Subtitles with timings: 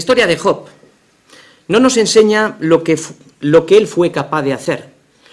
[0.00, 0.66] historia de Job
[1.68, 2.98] no nos enseña lo que,
[3.38, 4.90] lo que él fue capaz de hacer.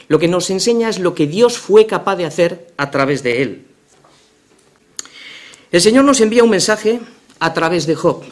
[0.07, 3.41] Lo que nos enseña es lo que Dios fue capaz de hacer a través de
[3.41, 3.65] él.
[5.71, 6.99] El Señor nos envía un mensaje
[7.39, 8.23] a través de Job,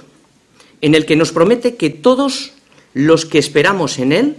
[0.82, 2.54] en el que nos promete que todos
[2.94, 4.38] los que esperamos en Él,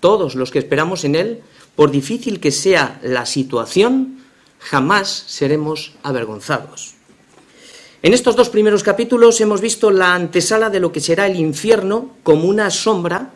[0.00, 1.40] todos los que esperamos en Él,
[1.74, 4.18] por difícil que sea la situación,
[4.60, 6.94] jamás seremos avergonzados.
[8.04, 12.10] En estos dos primeros capítulos hemos visto la antesala de lo que será el infierno
[12.24, 13.30] como una sombra.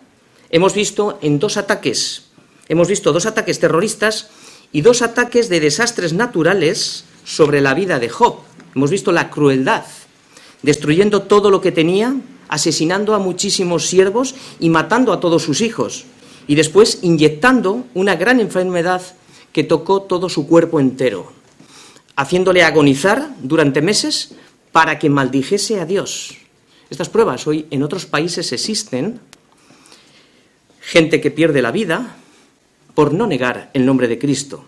[0.51, 2.25] Hemos visto en dos ataques,
[2.69, 4.29] hemos visto dos ataques terroristas
[4.73, 8.39] y dos ataques de desastres naturales sobre la vida de Job.
[8.75, 9.85] Hemos visto la crueldad,
[10.63, 12.17] destruyendo todo lo que tenía,
[12.49, 16.07] asesinando a muchísimos siervos y matando a todos sus hijos,
[16.49, 19.01] y después inyectando una gran enfermedad
[19.53, 21.33] que tocó todo su cuerpo entero,
[22.17, 24.35] haciéndole agonizar durante meses
[24.77, 26.37] para que maldijese a Dios.
[26.91, 29.21] Estas pruebas hoy en otros países existen,
[30.83, 32.17] gente que pierde la vida
[32.95, 34.67] por no negar el nombre de Cristo.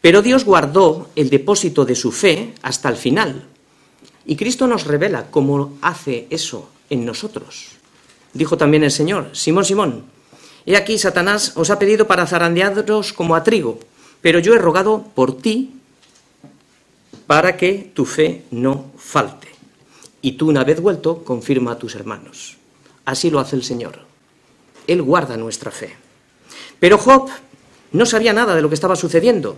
[0.00, 3.46] Pero Dios guardó el depósito de su fe hasta el final.
[4.26, 7.76] Y Cristo nos revela cómo hace eso en nosotros.
[8.34, 10.02] Dijo también el Señor, Simón, Simón,
[10.66, 13.78] he aquí Satanás os ha pedido para zarandearos como a trigo,
[14.20, 15.75] pero yo he rogado por ti
[17.26, 19.48] para que tu fe no falte.
[20.22, 22.56] Y tú, una vez vuelto, confirma a tus hermanos.
[23.04, 24.00] Así lo hace el Señor.
[24.86, 25.94] Él guarda nuestra fe.
[26.78, 27.28] Pero Job
[27.92, 29.56] no sabía nada de lo que estaba sucediendo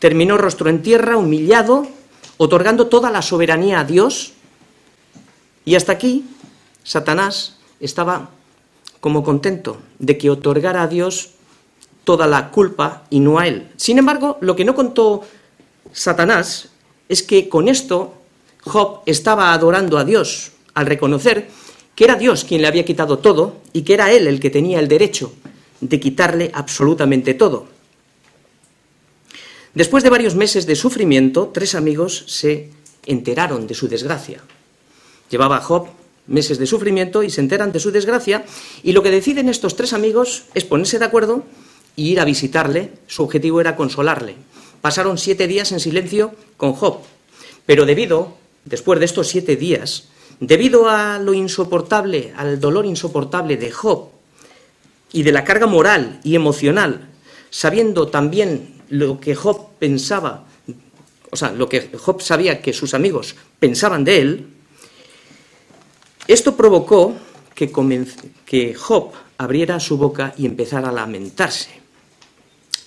[0.00, 1.86] terminó rostro en tierra, humillado,
[2.38, 4.32] otorgando toda la soberanía a Dios.
[5.64, 6.24] Y hasta aquí,
[6.82, 8.30] Satanás estaba
[9.00, 11.32] como contento de que otorgara a Dios
[12.04, 13.70] toda la culpa y no a él.
[13.76, 15.22] Sin embargo, lo que no contó
[15.92, 16.69] Satanás
[17.10, 18.14] es que con esto
[18.62, 21.48] Job estaba adorando a Dios al reconocer
[21.96, 24.78] que era Dios quien le había quitado todo y que era él el que tenía
[24.78, 25.32] el derecho
[25.80, 27.66] de quitarle absolutamente todo.
[29.74, 32.70] Después de varios meses de sufrimiento, tres amigos se
[33.04, 34.40] enteraron de su desgracia.
[35.30, 35.88] Llevaba Job
[36.28, 38.44] meses de sufrimiento y se enteran de su desgracia
[38.84, 41.44] y lo que deciden estos tres amigos es ponerse de acuerdo
[41.96, 42.92] y ir a visitarle.
[43.08, 44.36] Su objetivo era consolarle.
[44.80, 47.00] Pasaron siete días en silencio con Job,
[47.66, 50.08] pero debido, después de estos siete días,
[50.40, 54.08] debido a lo insoportable, al dolor insoportable de Job
[55.12, 57.08] y de la carga moral y emocional,
[57.50, 60.46] sabiendo también lo que Job pensaba,
[61.30, 64.46] o sea, lo que Job sabía que sus amigos pensaban de él,
[66.26, 67.14] esto provocó
[67.54, 67.70] que,
[68.46, 71.79] que Job abriera su boca y empezara a lamentarse.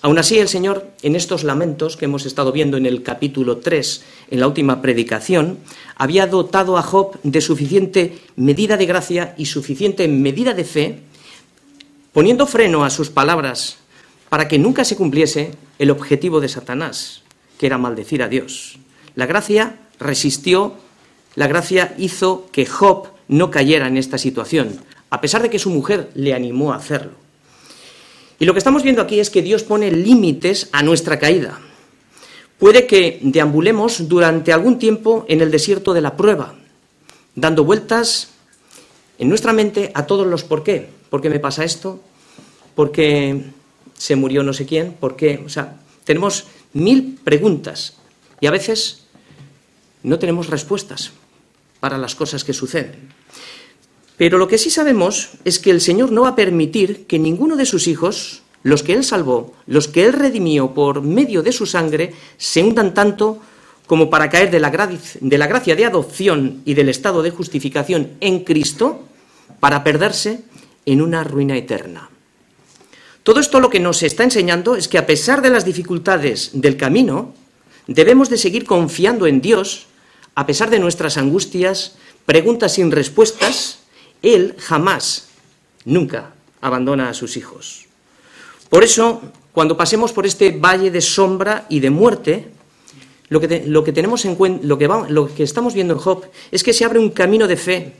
[0.04, 4.02] Aún así, el Señor, en estos lamentos que hemos estado viendo en el capítulo 3,
[4.32, 5.56] en la última predicación,
[5.96, 10.98] había dotado a Job de suficiente medida de gracia y suficiente medida de fe,
[12.12, 13.78] poniendo freno a sus palabras
[14.28, 17.22] para que nunca se cumpliese el objetivo de Satanás,
[17.58, 18.78] que era maldecir a Dios.
[19.14, 20.74] La gracia resistió,
[21.34, 25.70] la gracia hizo que Job no cayera en esta situación, a pesar de que su
[25.70, 27.23] mujer le animó a hacerlo.
[28.38, 31.60] Y lo que estamos viendo aquí es que Dios pone límites a nuestra caída.
[32.58, 36.54] Puede que deambulemos durante algún tiempo en el desierto de la prueba,
[37.34, 38.30] dando vueltas
[39.18, 40.88] en nuestra mente a todos los por qué.
[41.10, 42.00] ¿Por qué me pasa esto?
[42.74, 43.44] ¿Por qué
[43.96, 45.42] se murió no sé quién, por qué.
[45.44, 47.94] O sea, tenemos mil preguntas
[48.40, 49.04] y a veces
[50.02, 51.12] no tenemos respuestas
[51.80, 53.12] para las cosas que suceden.
[54.16, 57.56] Pero lo que sí sabemos es que el Señor no va a permitir que ninguno
[57.56, 61.66] de sus hijos, los que Él salvó, los que Él redimió por medio de su
[61.66, 63.40] sangre, se hundan tanto
[63.86, 64.70] como para caer de la,
[65.20, 69.02] de la gracia de adopción y del estado de justificación en Cristo
[69.60, 70.40] para perderse
[70.86, 72.08] en una ruina eterna.
[73.22, 76.76] Todo esto lo que nos está enseñando es que a pesar de las dificultades del
[76.76, 77.34] camino,
[77.86, 79.86] debemos de seguir confiando en Dios,
[80.34, 81.96] a pesar de nuestras angustias,
[82.26, 83.80] preguntas sin respuestas,
[84.24, 85.28] Él jamás,
[85.84, 86.32] nunca
[86.62, 87.84] abandona a sus hijos.
[88.70, 89.20] Por eso,
[89.52, 92.48] cuando pasemos por este valle de sombra y de muerte,
[93.28, 96.24] lo que, lo que tenemos en cuenta, lo que, lo que estamos viendo en Job
[96.50, 97.92] es que se abre un camino de fe,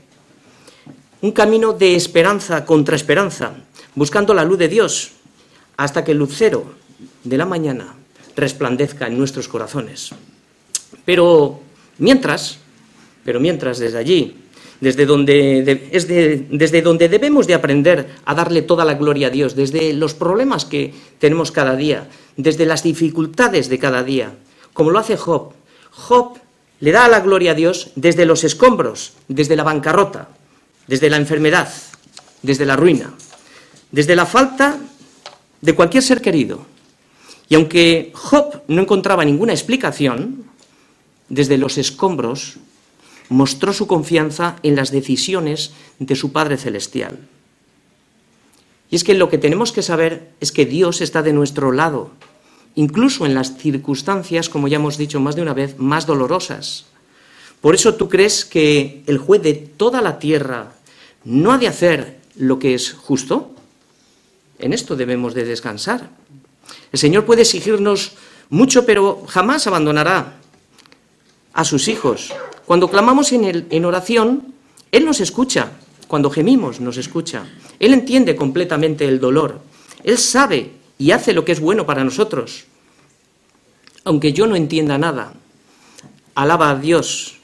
[1.21, 3.53] un camino de esperanza contra esperanza,
[3.93, 5.11] buscando la luz de Dios,
[5.77, 6.65] hasta que el lucero
[7.23, 7.95] de la mañana
[8.35, 10.09] resplandezca en nuestros corazones.
[11.05, 11.59] Pero
[11.99, 12.57] mientras,
[13.23, 14.44] pero mientras desde allí,
[14.81, 19.55] desde donde, es desde donde debemos de aprender a darle toda la gloria a Dios,
[19.55, 24.33] desde los problemas que tenemos cada día, desde las dificultades de cada día,
[24.73, 25.53] como lo hace Job.
[25.91, 26.37] Job
[26.79, 30.29] le da la gloria a Dios desde los escombros, desde la bancarrota,
[30.87, 31.71] desde la enfermedad,
[32.41, 33.13] desde la ruina,
[33.91, 34.77] desde la falta
[35.61, 36.65] de cualquier ser querido.
[37.47, 40.45] Y aunque Job no encontraba ninguna explicación,
[41.29, 42.57] desde los escombros
[43.29, 47.19] mostró su confianza en las decisiones de su Padre Celestial.
[48.89, 52.11] Y es que lo que tenemos que saber es que Dios está de nuestro lado,
[52.75, 56.85] incluso en las circunstancias, como ya hemos dicho más de una vez, más dolorosas.
[57.61, 60.73] Por eso tú crees que el juez de toda la tierra
[61.23, 63.51] no ha de hacer lo que es justo.
[64.59, 66.09] En esto debemos de descansar.
[66.91, 68.13] El Señor puede exigirnos
[68.49, 70.35] mucho, pero jamás abandonará
[71.53, 72.33] a sus hijos.
[72.65, 74.53] Cuando clamamos en, oración,
[74.91, 75.71] Él nos escucha.
[76.07, 77.45] Cuando gemimos, nos escucha.
[77.79, 79.59] Él entiende completamente el dolor.
[80.03, 82.65] Él sabe y hace lo que es bueno para nosotros.
[84.03, 85.33] Aunque yo no entienda nada,
[86.35, 87.37] alaba a Dios,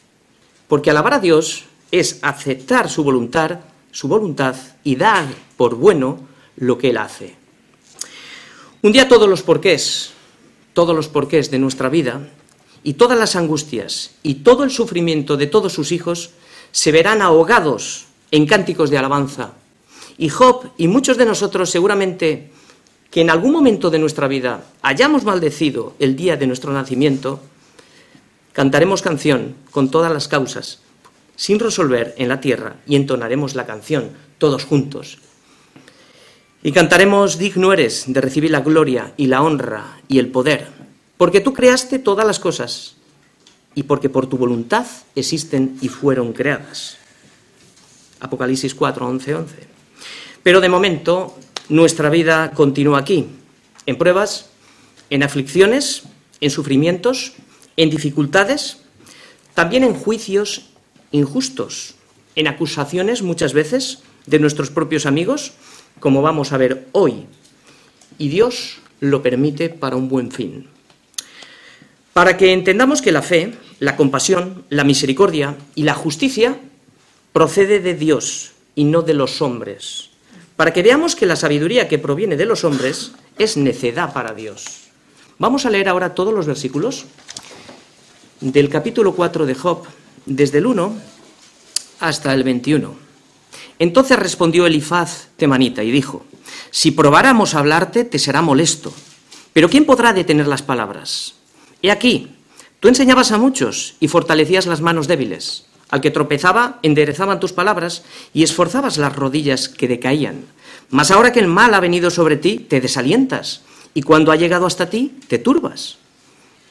[0.68, 3.60] porque alabar a Dios es aceptar su voluntad,
[3.92, 5.26] su voluntad y dar
[5.58, 6.20] por bueno
[6.56, 7.36] lo que Él hace.
[8.82, 10.14] Un día todos los porqués,
[10.74, 12.22] todos los porqués de nuestra vida
[12.84, 16.32] y todas las angustias y todo el sufrimiento de todos sus hijos
[16.72, 19.54] se verán ahogados en cánticos de alabanza.
[20.18, 22.52] Y Job y muchos de nosotros seguramente
[23.12, 27.42] que en algún momento de nuestra vida hayamos maldecido el día de nuestro nacimiento,
[28.54, 30.80] cantaremos canción con todas las causas,
[31.36, 35.20] sin resolver en la tierra, y entonaremos la canción todos juntos.
[36.64, 40.68] Y cantaremos, digno eres de recibir la gloria y la honra y el poder,
[41.22, 42.96] porque tú creaste todas las cosas
[43.76, 46.98] y porque por tu voluntad existen y fueron creadas.
[48.20, 49.56] Apocalipsis 4, 11, 11.
[50.42, 51.38] Pero de momento
[51.70, 53.28] nuestra vida continúa aquí,
[53.86, 54.50] en pruebas,
[55.12, 56.06] en aflicciones,
[56.40, 57.34] en sufrimientos,
[57.78, 58.80] en dificultades,
[59.54, 60.72] también en juicios
[61.12, 61.94] injustos,
[62.34, 65.52] en acusaciones muchas veces de nuestros propios amigos,
[66.00, 67.28] como vamos a ver hoy.
[68.18, 70.81] Y Dios lo permite para un buen fin.
[72.14, 76.60] Para que entendamos que la fe, la compasión, la misericordia y la justicia
[77.34, 80.12] procede de Dios y no de los hombres
[80.62, 84.92] para que veamos que la sabiduría que proviene de los hombres es necedad para Dios.
[85.40, 87.06] Vamos a leer ahora todos los versículos
[88.42, 89.86] del capítulo 4 de Job,
[90.28, 90.94] desde el 1
[92.00, 92.94] hasta el 21.
[93.80, 96.28] Entonces respondió Elifaz temanita y dijo,
[96.70, 98.94] si probáramos a hablarte, te será molesto,
[99.54, 101.41] pero ¿quién podrá detener las palabras?
[101.82, 102.36] He aquí,
[102.80, 105.66] tú enseñabas a muchos y fortalecías las manos débiles.
[105.90, 110.46] Al que tropezaba, enderezaban tus palabras y esforzabas las rodillas que decaían.
[110.90, 113.62] Mas ahora que el mal ha venido sobre ti, te desalientas,
[113.94, 115.98] y cuando ha llegado hasta ti, te turbas.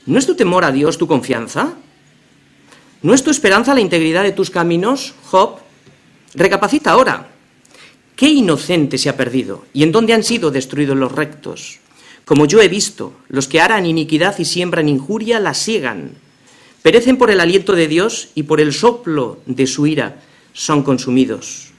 [0.07, 1.75] ¿No es tu temor a Dios tu confianza?
[3.03, 5.59] ¿No es tu esperanza la integridad de tus caminos, Job?
[6.35, 7.29] Recapacita ahora.
[8.17, 9.65] ¿Qué inocente se ha perdido?
[9.73, 11.81] ¿Y en dónde han sido destruidos los rectos?
[12.31, 16.13] Como yo he visto, los que harán iniquidad y siembran injuria la siegan
[16.81, 20.23] Perecen por el aliento de Dios y por el soplo de su ira
[20.53, 21.73] son consumidos.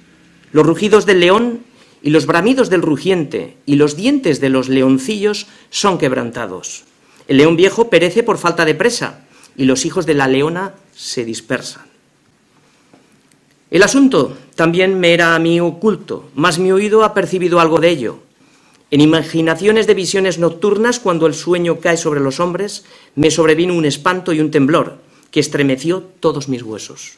[0.51, 1.61] Los rugidos del león
[2.03, 6.83] y los bramidos del rugiente y los dientes de los leoncillos son quebrantados.
[7.29, 9.21] El león viejo perece por falta de presa
[9.55, 11.85] y los hijos de la leona se dispersan.
[13.69, 17.87] El asunto también me era a mí oculto, mas mi oído ha percibido algo de
[17.87, 18.30] ello.
[18.91, 22.83] En imaginaciones de visiones nocturnas, cuando el sueño cae sobre los hombres,
[23.15, 24.97] me sobrevino un espanto y un temblor
[25.31, 27.13] que estremeció todos mis huesos.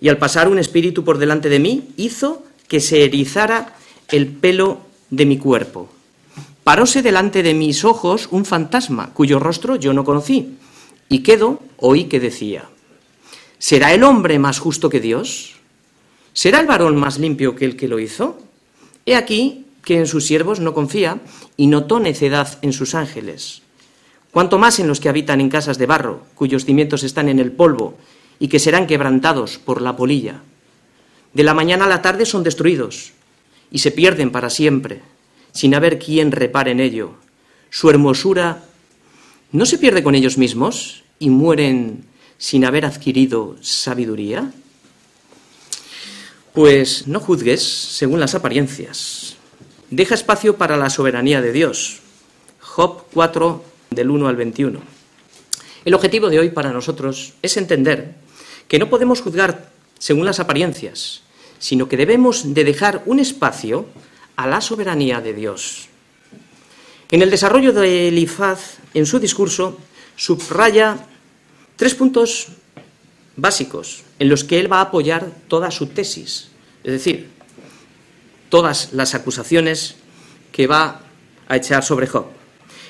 [0.00, 3.76] Y al pasar un espíritu por delante de mí, hizo que se erizara
[4.08, 4.80] el pelo
[5.10, 5.90] de mi cuerpo.
[6.64, 10.56] Paróse delante de mis ojos un fantasma, cuyo rostro yo no conocí,
[11.10, 12.64] y quedo, oí que decía,
[13.58, 15.56] ¿será el hombre más justo que Dios?
[16.32, 18.38] ¿Será el varón más limpio que el que lo hizo?
[19.04, 21.20] He aquí que en sus siervos no confía
[21.56, 23.62] y notó necedad en sus ángeles.
[24.30, 27.52] Cuanto más en los que habitan en casas de barro, cuyos cimientos están en el
[27.52, 27.96] polvo
[28.38, 30.42] y que serán quebrantados por la polilla.
[31.32, 33.12] De la mañana a la tarde son destruidos
[33.70, 35.00] y se pierden para siempre,
[35.52, 37.14] sin haber quien repare en ello.
[37.70, 38.64] Su hermosura
[39.52, 42.04] no se pierde con ellos mismos y mueren
[42.36, 44.52] sin haber adquirido sabiduría.
[46.52, 49.37] Pues no juzgues según las apariencias,
[49.90, 52.00] deja espacio para la soberanía de Dios.
[52.60, 54.80] Job 4, del 1 al 21.
[55.84, 58.14] El objetivo de hoy para nosotros es entender
[58.66, 61.22] que no podemos juzgar según las apariencias,
[61.58, 63.86] sino que debemos de dejar un espacio
[64.36, 65.88] a la soberanía de Dios.
[67.10, 69.78] En el desarrollo de Elifaz, en su discurso,
[70.16, 71.06] subraya
[71.76, 72.48] tres puntos
[73.36, 76.50] básicos en los que él va a apoyar toda su tesis,
[76.84, 77.37] Es decir,
[78.48, 79.96] todas las acusaciones
[80.52, 81.02] que va
[81.48, 82.26] a echar sobre Job.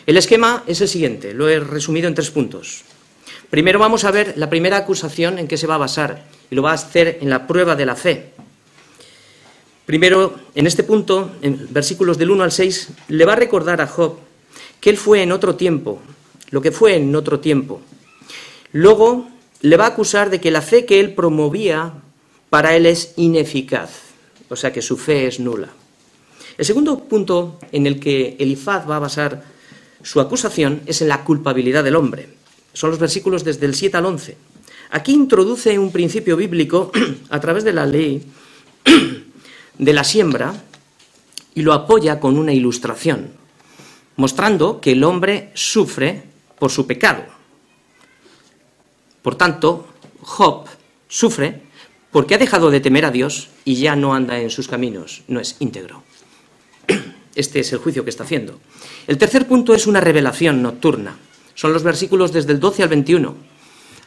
[0.06, 2.82] El esquema es el siguiente, lo he resumido en tres puntos.
[3.50, 6.62] Primero vamos a ver la primera acusación en qué se va a basar y lo
[6.62, 8.32] va a hacer en la prueba de la fe.
[9.86, 13.86] Primero, en este punto, en versículos del 1 al 6, le va a recordar a
[13.86, 14.18] Job
[14.80, 16.00] que él fue en otro tiempo,
[16.50, 17.80] lo que fue en otro tiempo.
[18.72, 19.28] Luego
[19.62, 21.94] le va a acusar de que la fe que él promovía
[22.50, 24.07] para él es ineficaz,
[24.48, 25.68] o sea que su fe es nula.
[26.56, 29.44] El segundo punto en el que Elifaz va a basar
[30.02, 32.28] su acusación es en la culpabilidad del hombre.
[32.72, 34.36] Son los versículos desde el 7 al 11.
[34.90, 36.90] Aquí introduce un principio bíblico
[37.30, 38.22] a través de la ley
[39.78, 40.54] de la siembra
[41.54, 43.30] y lo apoya con una ilustración,
[44.16, 46.22] mostrando que el hombre sufre
[46.58, 47.24] por su pecado.
[49.22, 49.88] Por tanto,
[50.22, 50.66] Job
[51.08, 51.67] sufre
[52.18, 55.38] porque ha dejado de temer a Dios y ya no anda en sus caminos, no
[55.38, 56.02] es íntegro.
[57.36, 58.58] Este es el juicio que está haciendo.
[59.06, 61.16] El tercer punto es una revelación nocturna.
[61.54, 63.36] Son los versículos desde el 12 al 21.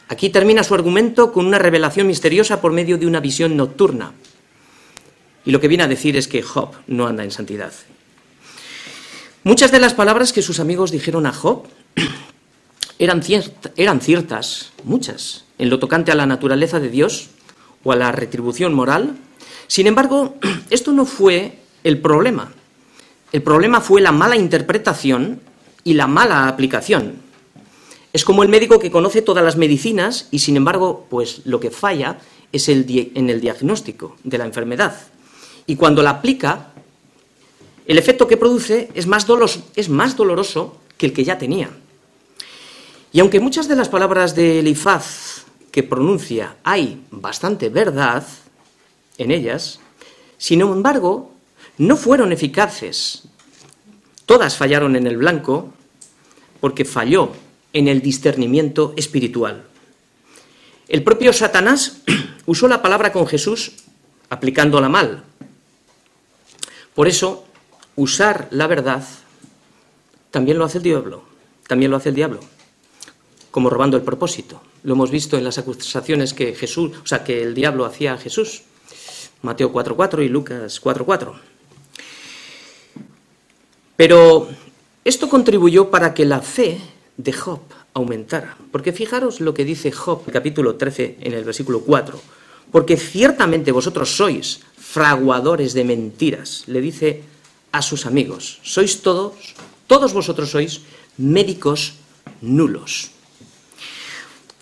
[0.08, 4.12] Aquí termina su argumento con una revelación misteriosa por medio de una visión nocturna.
[5.46, 7.72] Y lo que viene a decir es que Job no anda en santidad.
[9.42, 11.66] Muchas de las palabras que sus amigos dijeron a Job
[12.98, 13.22] eran,
[13.78, 17.30] eran ciertas, muchas, en lo tocante a la naturaleza de Dios
[17.84, 19.16] o a la retribución moral.
[19.66, 20.36] Sin embargo,
[20.70, 22.52] esto no fue el problema.
[23.32, 25.40] El problema fue la mala interpretación
[25.84, 27.14] y la mala aplicación.
[28.12, 31.70] Es como el médico que conoce todas las medicinas y sin embargo, pues lo que
[31.70, 32.18] falla
[32.52, 32.84] es el
[33.14, 34.94] en el diagnóstico de la enfermedad
[35.66, 36.72] y cuando la aplica,
[37.86, 39.26] el efecto que produce es más,
[39.76, 41.70] es más doloroso que el que ya tenía.
[43.12, 45.41] Y aunque muchas de las palabras de Elifaz
[45.72, 48.24] que pronuncia hay bastante verdad
[49.18, 49.80] en ellas,
[50.38, 51.32] sin embargo,
[51.78, 53.24] no fueron eficaces.
[54.26, 55.72] Todas fallaron en el blanco
[56.60, 57.32] porque falló
[57.72, 59.64] en el discernimiento espiritual.
[60.88, 62.02] El propio Satanás
[62.46, 63.72] usó la palabra con Jesús
[64.28, 65.24] aplicándola mal,
[66.94, 67.44] por eso,
[67.96, 69.02] usar la verdad
[70.30, 71.24] también lo hace el diablo,
[71.66, 72.40] también lo hace el diablo,
[73.50, 74.60] como robando el propósito.
[74.82, 78.18] Lo hemos visto en las acusaciones que Jesús, o sea, que el diablo hacía a
[78.18, 78.62] Jesús.
[79.42, 81.34] Mateo 4:4 y Lucas 4:4.
[83.96, 84.48] Pero
[85.04, 86.80] esto contribuyó para que la fe
[87.16, 87.60] de Job
[87.94, 88.56] aumentara.
[88.72, 92.20] Porque fijaros lo que dice Job, capítulo 13, en el versículo 4.
[92.72, 97.22] Porque ciertamente vosotros sois fraguadores de mentiras, le dice
[97.70, 99.54] a sus amigos, sois todos,
[99.86, 100.82] todos vosotros sois
[101.16, 101.94] médicos
[102.40, 103.11] nulos.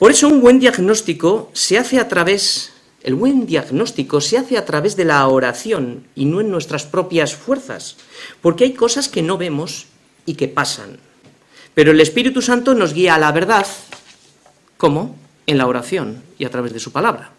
[0.00, 4.64] Por eso un buen diagnóstico se hace a través, el buen diagnóstico se hace a
[4.64, 7.99] través de la oración y no en nuestras propias fuerzas,
[8.40, 9.88] porque hay cosas que no vemos
[10.25, 10.97] y que pasan.
[11.75, 13.66] Pero el Espíritu Santo nos guía a la verdad,
[14.78, 15.16] ¿cómo?
[15.47, 17.33] En la oración y a través de su palabra.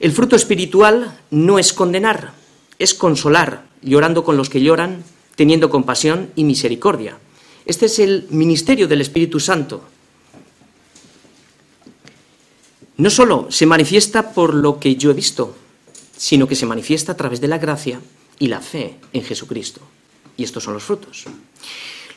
[0.00, 2.32] El fruto espiritual no es condenar,
[2.80, 5.04] es consolar, llorando con los que lloran,
[5.36, 7.16] teniendo compasión y misericordia.
[7.64, 9.84] Este es el ministerio del Espíritu Santo.
[12.96, 15.56] No solo se manifiesta por lo que yo he visto,
[16.16, 18.00] sino que se manifiesta a través de la gracia
[18.38, 19.80] y la fe en Jesucristo.
[20.36, 21.24] Y estos son los frutos.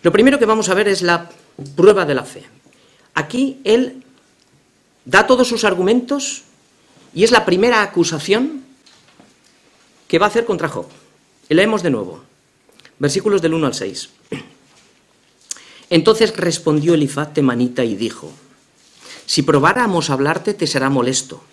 [0.03, 1.29] Lo primero que vamos a ver es la
[1.75, 2.43] prueba de la fe.
[3.15, 4.03] Aquí él
[5.05, 6.43] da todos sus argumentos
[7.13, 8.63] y es la primera acusación
[10.07, 10.85] que va a hacer contra Job.
[11.49, 12.23] Leemos de nuevo,
[12.99, 14.09] versículos del 1 al 6.
[15.89, 18.31] Entonces respondió Elifaz temanita y dijo,
[19.27, 21.43] Si probáramos hablarte te será molesto,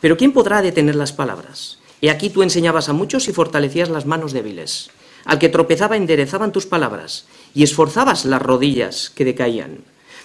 [0.00, 1.80] pero ¿quién podrá detener las palabras?
[2.00, 4.90] He aquí tú enseñabas a muchos y fortalecías las manos débiles.
[5.24, 9.78] Al que tropezaba enderezaban tus palabras y esforzabas las rodillas que decaían.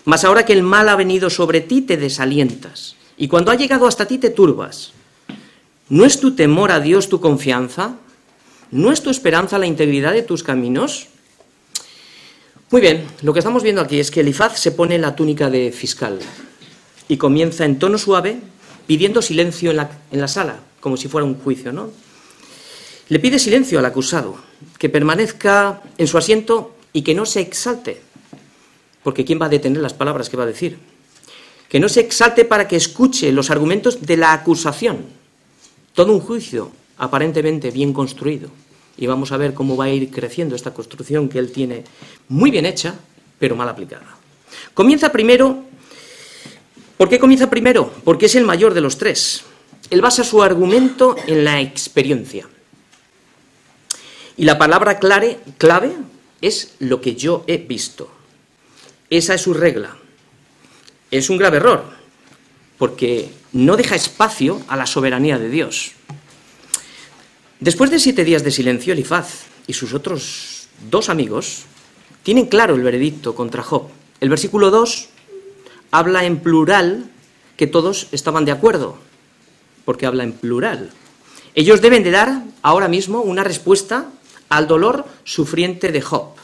[0.06, 3.88] Mas ahora que el mal ha venido sobre ti te desalientas y cuando ha llegado
[3.88, 4.92] hasta ti te turbas.
[5.90, 7.96] ¿No es tu temor a Dios tu confianza?
[8.70, 11.08] ¿No es tu esperanza la integridad de tus caminos?
[12.70, 15.72] Muy bien, lo que estamos viendo aquí es que Elifaz se pone la túnica de
[15.72, 16.20] fiscal
[17.10, 18.40] y comienza en tono suave
[18.88, 21.92] pidiendo silencio en la, en la sala, como si fuera un juicio, ¿no?
[23.10, 24.38] Le pide silencio al acusado,
[24.78, 28.02] que permanezca en su asiento y que no se exalte,
[29.04, 30.78] porque ¿quién va a detener las palabras que va a decir?
[31.70, 35.06] que no se exalte para que escuche los argumentos de la acusación.
[35.94, 38.50] Todo un juicio aparentemente bien construido.
[38.98, 41.84] Y vamos a ver cómo va a ir creciendo esta construcción que él tiene
[42.28, 42.96] muy bien hecha,
[43.38, 44.18] pero mal aplicada.
[44.74, 45.64] Comienza primero.
[47.00, 47.94] ¿Por qué comienza primero?
[48.04, 49.44] Porque es el mayor de los tres.
[49.90, 52.46] Él basa su argumento en la experiencia.
[54.36, 55.38] Y la palabra clave,
[56.42, 58.12] es lo que yo he visto.
[59.10, 59.96] Esa es su regla.
[61.10, 61.86] Es un grave error,
[62.78, 65.94] porque no deja espacio a la soberanía de Dios.
[67.62, 71.64] Después de siete días de silencio, Elifaz y sus otros dos amigos
[72.24, 73.88] tienen claro el veredicto contra Job.
[74.20, 75.10] El versículo 2
[75.92, 77.10] habla en plural
[77.58, 78.98] que todos estaban de acuerdo,
[79.86, 80.92] porque habla en plural.
[81.56, 84.08] Ellos deben de dar ahora mismo una respuesta
[84.50, 86.36] al dolor sufriente de Job.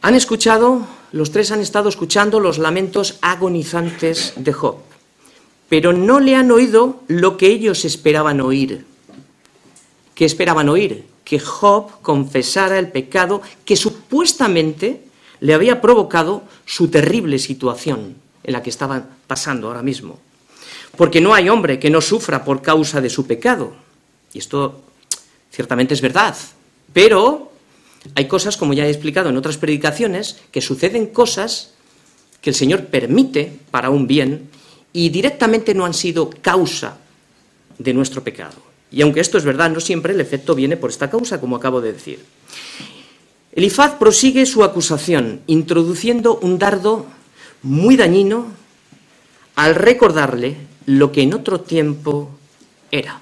[0.00, 4.78] Han escuchado, los tres han estado escuchando los lamentos agonizantes de Job,
[5.68, 8.84] pero no le han oído lo que ellos esperaban oír.
[10.14, 11.06] ¿Qué esperaban oír?
[11.24, 15.04] Que Job confesara el pecado que supuestamente
[15.42, 20.20] le había provocado su terrible situación en la que estaban pasando ahora mismo.
[20.96, 23.74] Porque no hay hombre que no sufra por causa de su pecado.
[24.32, 24.82] Y esto
[25.50, 26.36] ciertamente es verdad.
[26.92, 27.50] Pero
[28.14, 31.72] hay cosas, como ya he explicado en otras predicaciones, que suceden cosas
[32.40, 34.48] que el Señor permite para un bien
[34.92, 36.98] y directamente no han sido causa
[37.78, 38.62] de nuestro pecado.
[38.92, 41.80] Y aunque esto es verdad, no siempre el efecto viene por esta causa, como acabo
[41.80, 42.20] de decir.
[43.52, 47.06] Elifaz prosigue su acusación, introduciendo un dardo
[47.62, 48.46] muy dañino
[49.56, 50.56] al recordarle
[50.86, 52.30] lo que en otro tiempo
[52.90, 53.20] era.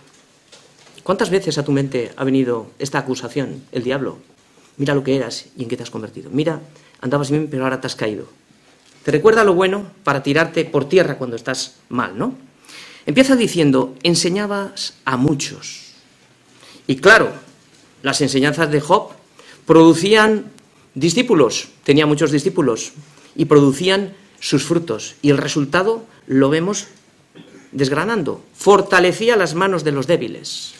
[1.02, 4.18] ¿Cuántas veces a tu mente ha venido esta acusación, el diablo?
[4.76, 6.30] Mira lo que eras y en qué te has convertido.
[6.30, 6.60] Mira,
[7.00, 8.28] andabas bien, pero ahora te has caído.
[9.02, 12.34] Te recuerda lo bueno para tirarte por tierra cuando estás mal, ¿no?
[13.04, 15.94] Empieza diciendo, enseñabas a muchos.
[16.86, 17.32] Y claro,
[18.02, 19.19] las enseñanzas de Job
[19.70, 20.50] producían
[20.96, 22.90] discípulos, tenía muchos discípulos,
[23.36, 25.14] y producían sus frutos.
[25.22, 26.88] Y el resultado lo vemos
[27.70, 28.42] desgranando.
[28.52, 30.72] Fortalecía las manos de los débiles.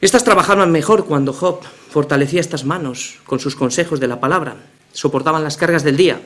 [0.00, 1.60] Estas trabajaban mejor cuando Job
[1.90, 4.56] fortalecía estas manos con sus consejos de la palabra.
[4.94, 6.22] Soportaban las cargas del día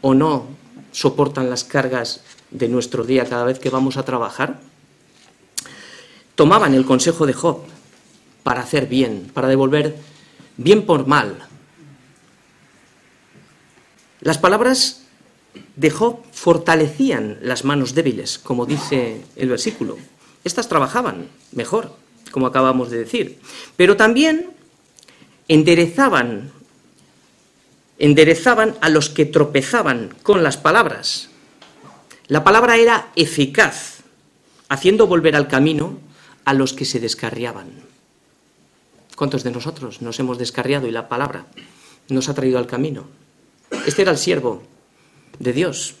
[0.00, 0.46] o no
[0.92, 2.20] soportan las cargas
[2.52, 4.60] de nuestro día cada vez que vamos a trabajar.
[6.36, 7.62] Tomaban el consejo de Job
[8.44, 9.96] para hacer bien, para devolver
[10.56, 11.46] bien por mal.
[14.20, 15.02] Las palabras
[15.76, 19.98] de Job fortalecían las manos débiles, como dice el versículo.
[20.44, 23.38] Estas trabajaban mejor como acabamos de decir.
[23.76, 24.50] Pero también
[25.46, 26.50] enderezaban,
[28.00, 31.28] enderezaban a los que tropezaban con las palabras.
[32.26, 33.98] La palabra era eficaz,
[34.68, 36.00] haciendo volver al camino
[36.44, 37.83] a los que se descarriaban.
[39.16, 41.46] ¿Cuántos de nosotros nos hemos descarriado y la palabra
[42.08, 43.04] nos ha traído al camino?
[43.86, 44.62] Este era el siervo
[45.38, 45.94] de Dios.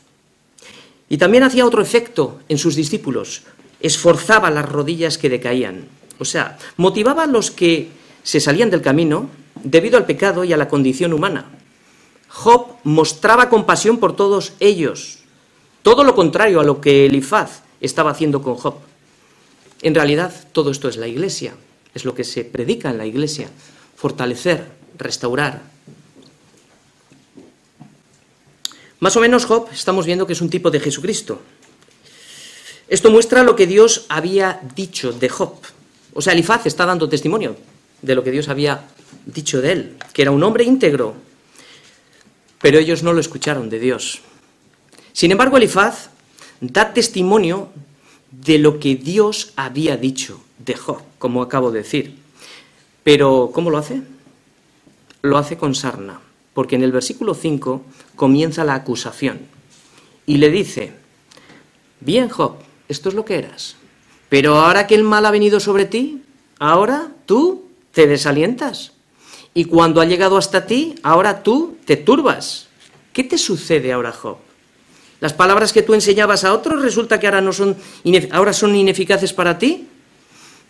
[1.08, 3.42] Y también hacía otro efecto en sus discípulos,
[3.80, 5.86] esforzaba las rodillas que decaían.
[6.18, 7.90] O sea, motivaba a los que
[8.22, 9.28] se salían del camino
[9.62, 11.46] debido al pecado y a la condición humana.
[12.28, 15.18] Job mostraba compasión por todos ellos,
[15.82, 18.74] todo lo contrario a lo que Elifaz estaba haciendo con Job.
[19.82, 21.54] En realidad, todo esto es la iglesia,
[21.94, 23.48] es lo que se predica en la iglesia,
[23.96, 24.66] fortalecer,
[24.98, 25.62] restaurar.
[29.00, 31.40] Más o menos Job estamos viendo que es un tipo de Jesucristo.
[32.88, 35.54] Esto muestra lo que Dios había dicho de Job.
[36.12, 37.56] O sea, Elifaz está dando testimonio
[38.02, 38.84] de lo que Dios había
[39.26, 41.14] dicho de él, que era un hombre íntegro,
[42.60, 44.20] pero ellos no lo escucharon de Dios.
[45.12, 46.10] Sin embargo, Elifaz
[46.60, 47.70] da testimonio
[48.30, 52.16] de lo que Dios había dicho de Job, como acabo de decir.
[53.02, 54.02] Pero, ¿cómo lo hace?
[55.22, 56.20] Lo hace con sarna,
[56.52, 57.82] porque en el versículo 5
[58.16, 59.40] comienza la acusación
[60.26, 60.92] y le dice,
[62.00, 62.56] bien Job,
[62.88, 63.76] esto es lo que eras,
[64.28, 66.22] pero ahora que el mal ha venido sobre ti,
[66.58, 68.92] ahora tú te desalientas.
[69.54, 72.66] Y cuando ha llegado hasta ti, ahora tú te turbas.
[73.12, 74.38] ¿Qué te sucede ahora, Job?
[75.20, 77.76] Las palabras que tú enseñabas a otros resulta que ahora, no son,
[78.32, 79.88] ahora son ineficaces para ti.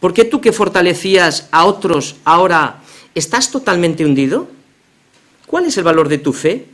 [0.04, 2.82] ¿Por qué tú que fortalecías a otros ahora
[3.14, 4.48] estás totalmente hundido?
[5.46, 6.66] ¿Cuál es el valor de tu fe?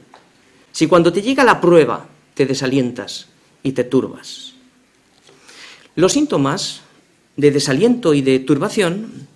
[0.73, 3.29] Si cuando te llega la prueba te desalientas
[3.63, 4.55] y te turbas.
[5.95, 6.81] Los síntomas
[7.37, 9.29] de desaliento y de turbación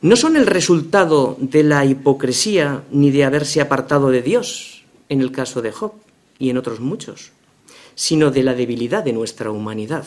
[0.00, 5.32] no son el resultado de la hipocresía ni de haberse apartado de Dios, en el
[5.32, 5.92] caso de Job
[6.38, 7.32] y en otros muchos,
[7.94, 10.06] sino de la debilidad de nuestra humanidad.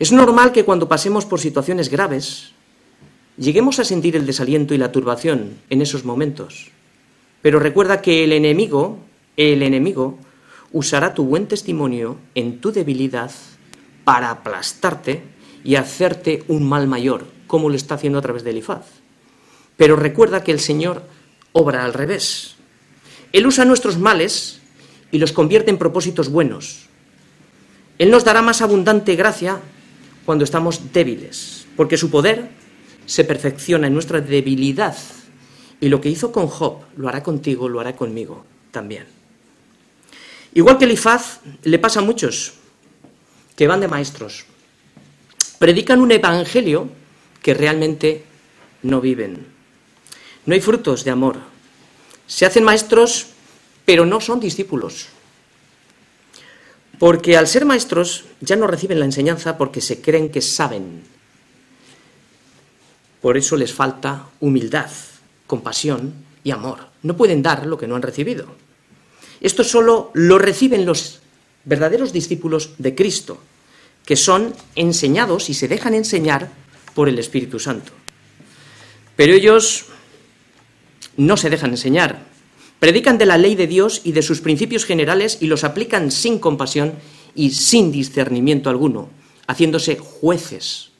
[0.00, 2.52] Es normal que cuando pasemos por situaciones graves,
[3.36, 6.70] lleguemos a sentir el desaliento y la turbación en esos momentos.
[7.42, 8.98] Pero recuerda que el enemigo,
[9.36, 10.18] el enemigo,
[10.72, 13.30] usará tu buen testimonio en tu debilidad
[14.02, 15.22] para aplastarte
[15.64, 18.86] y hacerte un mal mayor, como lo está haciendo a través de Elifaz.
[19.76, 21.02] Pero recuerda que el Señor
[21.52, 22.56] obra al revés.
[23.34, 24.62] Él usa nuestros males
[25.12, 26.86] y los convierte en propósitos buenos.
[27.98, 29.60] Él nos dará más abundante gracia
[30.30, 32.50] cuando estamos débiles, porque su poder
[33.04, 34.96] se perfecciona en nuestra debilidad.
[35.80, 39.06] Y lo que hizo con Job lo hará contigo, lo hará conmigo también.
[40.54, 42.52] Igual que Elifaz, le pasa a muchos
[43.56, 44.44] que van de maestros.
[45.58, 46.88] Predican un evangelio
[47.42, 48.22] que realmente
[48.84, 49.48] no viven.
[50.46, 51.38] No hay frutos de amor.
[52.28, 53.30] Se hacen maestros,
[53.84, 55.08] pero no son discípulos.
[57.00, 61.02] Porque al ser maestros ya no reciben la enseñanza porque se creen que saben.
[63.22, 64.90] Por eso les falta humildad,
[65.46, 66.12] compasión
[66.44, 66.88] y amor.
[67.02, 68.48] No pueden dar lo que no han recibido.
[69.40, 71.20] Esto solo lo reciben los
[71.64, 73.40] verdaderos discípulos de Cristo,
[74.04, 76.50] que son enseñados y se dejan enseñar
[76.94, 77.92] por el Espíritu Santo.
[79.16, 79.86] Pero ellos
[81.16, 82.29] no se dejan enseñar.
[82.80, 86.38] Predican de la ley de Dios y de sus principios generales y los aplican sin
[86.38, 86.94] compasión
[87.34, 89.10] y sin discernimiento alguno,
[89.46, 90.90] haciéndose jueces.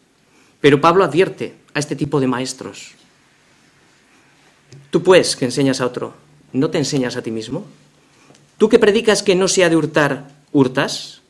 [0.61, 2.93] Pero Pablo advierte a este tipo de maestros.
[4.90, 6.12] Tú pues, que enseñas a otro,
[6.53, 7.64] ¿no te enseñas a ti mismo?
[8.59, 11.23] ¿Tú que predicas que no se ha de hurtar, hurtas?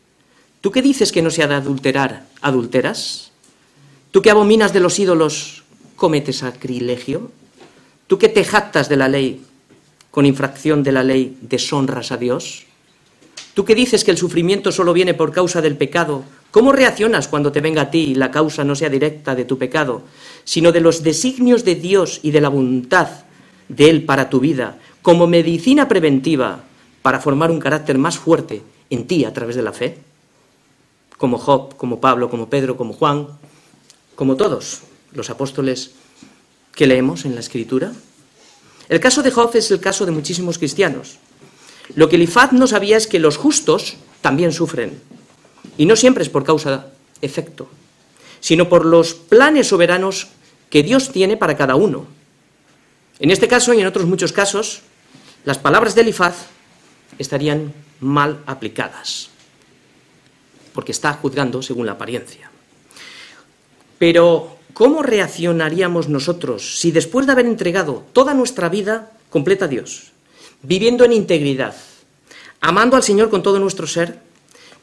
[0.60, 3.30] ¿Tú que dices que no se ha de adulterar, adulteras?
[4.10, 5.62] ¿Tú que abominas de los ídolos,
[5.94, 7.30] cometes sacrilegio?
[8.08, 9.44] ¿Tú que te jactas de la ley,
[10.10, 12.66] con infracción de la ley, deshonras a Dios?
[13.54, 16.24] ¿Tú que dices que el sufrimiento solo viene por causa del pecado?
[16.50, 19.58] ¿Cómo reaccionas cuando te venga a ti y la causa no sea directa de tu
[19.58, 20.02] pecado,
[20.44, 23.08] sino de los designios de Dios y de la voluntad
[23.68, 26.64] de Él para tu vida, como medicina preventiva
[27.02, 29.98] para formar un carácter más fuerte en ti a través de la fe,
[31.16, 33.28] como Job, como Pablo, como Pedro, como Juan,
[34.14, 35.92] como todos los apóstoles
[36.74, 37.92] que leemos en la Escritura.
[38.90, 41.18] El caso de Job es el caso de muchísimos cristianos.
[41.94, 45.00] Lo que Elifaz no sabía es que los justos también sufren,
[45.78, 47.68] y no siempre es por causa-efecto,
[48.40, 50.28] sino por los planes soberanos
[50.70, 52.06] que Dios tiene para cada uno.
[53.20, 54.82] En este caso y en otros muchos casos,
[55.44, 56.46] las palabras de Elifaz
[57.16, 59.30] estarían mal aplicadas,
[60.74, 62.50] porque está juzgando según la apariencia.
[64.00, 70.12] Pero, ¿cómo reaccionaríamos nosotros si después de haber entregado toda nuestra vida completa a Dios,
[70.62, 71.74] viviendo en integridad,
[72.60, 74.20] amando al Señor con todo nuestro ser,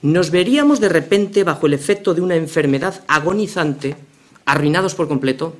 [0.01, 3.95] nos veríamos de repente bajo el efecto de una enfermedad agonizante,
[4.45, 5.55] arruinados por completo,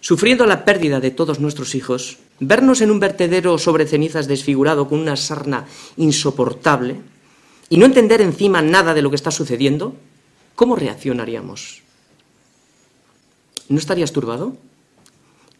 [0.00, 4.98] sufriendo la pérdida de todos nuestros hijos, vernos en un vertedero sobre cenizas desfigurado con
[4.98, 6.96] una sarna insoportable
[7.68, 9.94] y no entender encima nada de lo que está sucediendo,
[10.54, 11.79] ¿cómo reaccionaríamos?
[13.70, 14.56] ¿No estarías turbado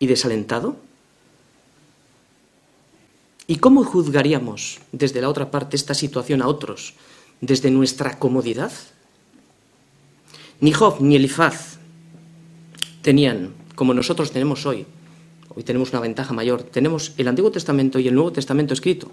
[0.01, 0.75] y desalentado?
[3.47, 6.95] ¿Y cómo juzgaríamos desde la otra parte esta situación a otros,
[7.41, 8.73] desde nuestra comodidad?
[10.61, 11.79] Ni Job ni Elifaz
[13.03, 14.87] tenían como nosotros tenemos hoy.
[15.55, 16.65] Hoy tenemos una ventaja mayor.
[16.65, 19.09] Tenemos el Antiguo Testamento y el Nuevo Testamento escrito.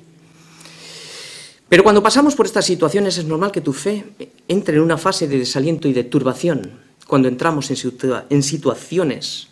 [1.69, 4.05] Pero cuando pasamos por estas situaciones es normal que tu fe
[4.47, 9.47] entre en una fase de desaliento y de turbación cuando entramos en situaciones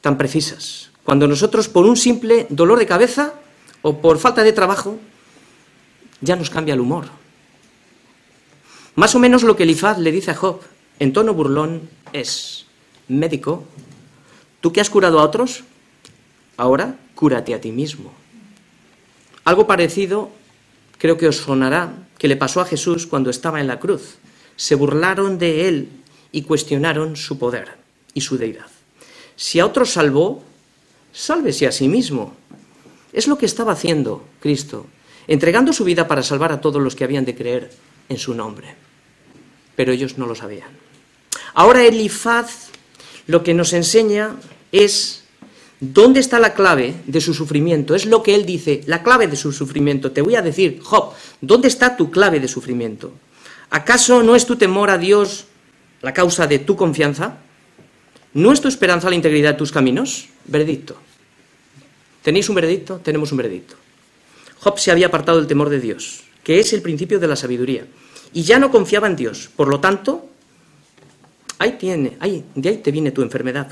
[0.00, 0.90] tan precisas.
[1.04, 3.34] Cuando nosotros por un simple dolor de cabeza
[3.82, 4.98] o por falta de trabajo
[6.20, 7.06] ya nos cambia el humor.
[8.94, 10.60] Más o menos lo que Elifaz le dice a Job
[10.98, 12.66] en tono burlón es,
[13.08, 13.64] médico,
[14.62, 15.64] Tú que has curado a otros,
[16.56, 18.12] ahora cúrate a ti mismo.
[19.42, 20.30] Algo parecido
[20.98, 24.18] creo que os sonará que le pasó a Jesús cuando estaba en la cruz.
[24.54, 25.88] Se burlaron de él
[26.32, 27.68] y cuestionaron su poder
[28.14, 28.66] y su deidad.
[29.36, 30.42] Si a otros salvó,
[31.12, 32.34] sálvese a sí mismo.
[33.12, 34.86] Es lo que estaba haciendo Cristo,
[35.28, 37.70] entregando su vida para salvar a todos los que habían de creer
[38.08, 38.74] en su nombre.
[39.76, 40.70] Pero ellos no lo sabían.
[41.54, 42.70] Ahora Elifaz
[43.26, 44.36] lo que nos enseña
[44.72, 45.24] es
[45.80, 47.94] dónde está la clave de su sufrimiento.
[47.94, 50.12] Es lo que él dice, la clave de su sufrimiento.
[50.12, 53.12] Te voy a decir, Job, ¿dónde está tu clave de sufrimiento?
[53.70, 55.46] ¿Acaso no es tu temor a Dios
[56.02, 57.38] la causa de tu confianza?
[58.34, 60.28] ¿No es tu esperanza la integridad de tus caminos?
[60.44, 60.96] Veredicto.
[62.22, 62.98] ¿Tenéis un veredicto?
[62.98, 63.76] Tenemos un veredicto.
[64.60, 67.86] Job se había apartado del temor de Dios, que es el principio de la sabiduría,
[68.32, 69.50] y ya no confiaba en Dios.
[69.54, 70.28] Por lo tanto,
[71.62, 73.70] Ahí tiene, ahí, de ahí te viene tu enfermedad,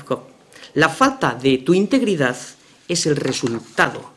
[0.75, 2.37] La falta de tu integridad
[2.87, 4.13] es el resultado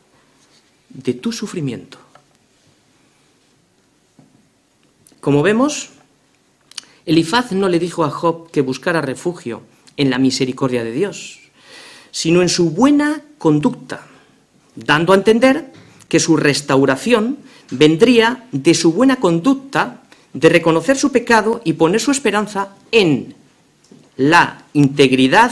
[0.87, 1.97] de tu sufrimiento.
[5.19, 5.89] Como vemos,
[7.05, 9.61] Elifaz no le dijo a Job que buscara refugio
[9.97, 11.39] en la misericordia de Dios,
[12.11, 14.07] sino en su buena conducta,
[14.75, 15.71] dando a entender
[16.07, 17.37] que su restauración
[17.71, 20.01] vendría de su buena conducta,
[20.33, 23.35] de reconocer su pecado y poner su esperanza en
[24.17, 25.51] la integridad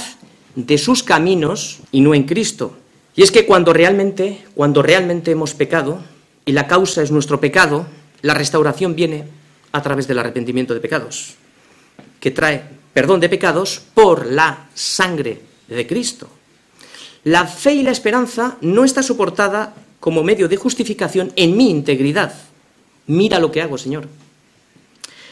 [0.56, 2.78] de sus caminos y no en Cristo.
[3.16, 6.02] Y es que cuando realmente, cuando realmente hemos pecado
[6.46, 7.86] y la causa es nuestro pecado,
[8.22, 9.26] la restauración viene
[9.72, 11.36] a través del arrepentimiento de pecados,
[12.20, 16.30] que trae perdón de pecados por la sangre de Cristo.
[17.24, 22.34] La fe y la esperanza no está soportada como medio de justificación en mi integridad.
[23.08, 24.08] Mira lo que hago, Señor.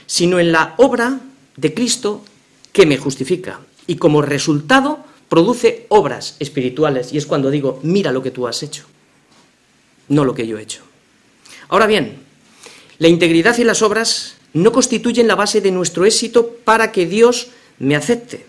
[0.06, 1.20] Sino en la obra
[1.58, 2.24] de Cristo
[2.72, 3.60] que me justifica.
[3.88, 7.14] Y como resultado produce obras espirituales.
[7.14, 8.86] Y es cuando digo, mira lo que tú has hecho,
[10.10, 10.82] no lo que yo he hecho.
[11.70, 12.18] Ahora bien,
[12.98, 17.50] la integridad y las obras no constituyen la base de nuestro éxito para que Dios
[17.80, 18.46] me acepte.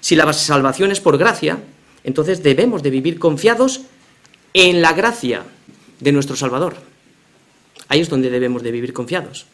[0.00, 1.58] Si la salvación es por gracia,
[2.04, 3.82] entonces debemos de vivir confiados
[4.54, 5.44] en la gracia
[6.00, 6.76] de nuestro Salvador.
[7.88, 9.46] Ahí es donde debemos de vivir confiados.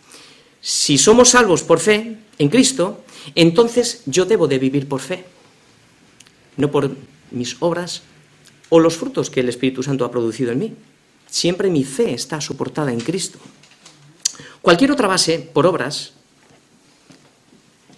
[0.60, 5.24] Si somos salvos por fe en Cristo, entonces yo debo de vivir por fe
[6.56, 6.90] no por
[7.30, 8.02] mis obras
[8.68, 10.72] o los frutos que el Espíritu Santo ha producido en mí.
[11.28, 13.38] Siempre mi fe está soportada en Cristo.
[14.64, 16.14] Cualquier otra base por obras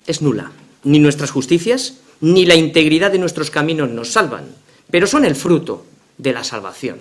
[0.05, 0.50] es nula.
[0.83, 4.46] Ni nuestras justicias ni la integridad de nuestros caminos nos salvan,
[4.90, 5.87] pero son el fruto
[6.18, 6.98] de la salvación.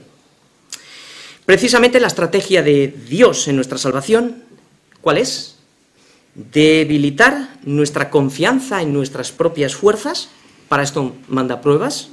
[1.48, 4.44] Precisamente la estrategia de Dios en nuestra salvación,
[5.02, 5.56] ¿cuál es?
[6.36, 10.30] Debilitar nuestra confianza en nuestras propias fuerzas
[10.70, 12.10] para esto manda pruebas,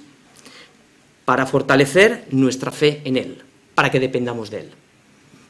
[1.27, 3.43] para fortalecer nuestra fe en Él,
[3.75, 4.82] para que dependamos de Él.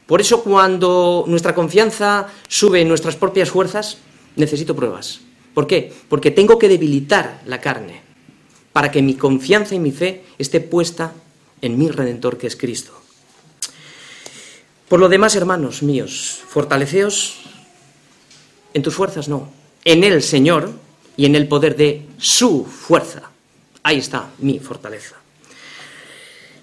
[0.05, 3.97] Por eso cuando nuestra confianza sube en nuestras propias fuerzas,
[4.35, 5.21] necesito pruebas.
[5.53, 5.93] ¿Por qué?
[6.09, 8.01] Porque tengo que debilitar la carne
[8.73, 11.13] para que mi confianza y mi fe esté puesta
[11.61, 12.91] en mi Redentor que es Cristo.
[14.89, 17.39] Por lo demás, hermanos míos, fortaleceos
[18.73, 19.49] en tus fuerzas, no,
[19.85, 20.71] en el Señor
[21.15, 23.29] y en el poder de su fuerza.
[23.83, 25.15] Ahí está mi fortaleza.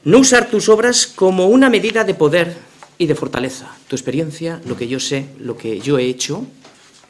[0.05, 2.57] No usar tus obras como una medida de poder
[3.01, 3.75] y de fortaleza.
[3.89, 6.45] Tu experiencia, lo que yo sé, lo que yo he hecho,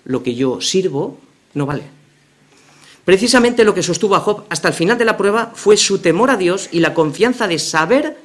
[0.05, 1.18] lo que yo sirvo,
[1.55, 1.83] no vale.
[3.05, 6.31] Precisamente lo que sostuvo a Job hasta el final de la prueba fue su temor
[6.31, 8.18] a Dios y la confianza de saber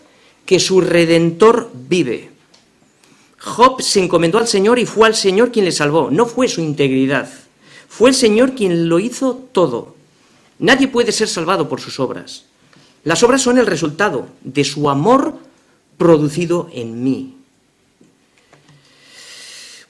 [0.45, 2.30] que su redentor vive.
[3.39, 6.62] Job se encomendó al Señor y fue al Señor quien le salvó, no fue su
[6.62, 7.28] integridad.
[7.89, 9.95] Fue el Señor quien lo hizo todo.
[10.60, 12.45] Nadie puede ser salvado por sus obras.
[13.04, 15.34] Las obras son el resultado de su amor
[15.97, 17.35] producido en mí.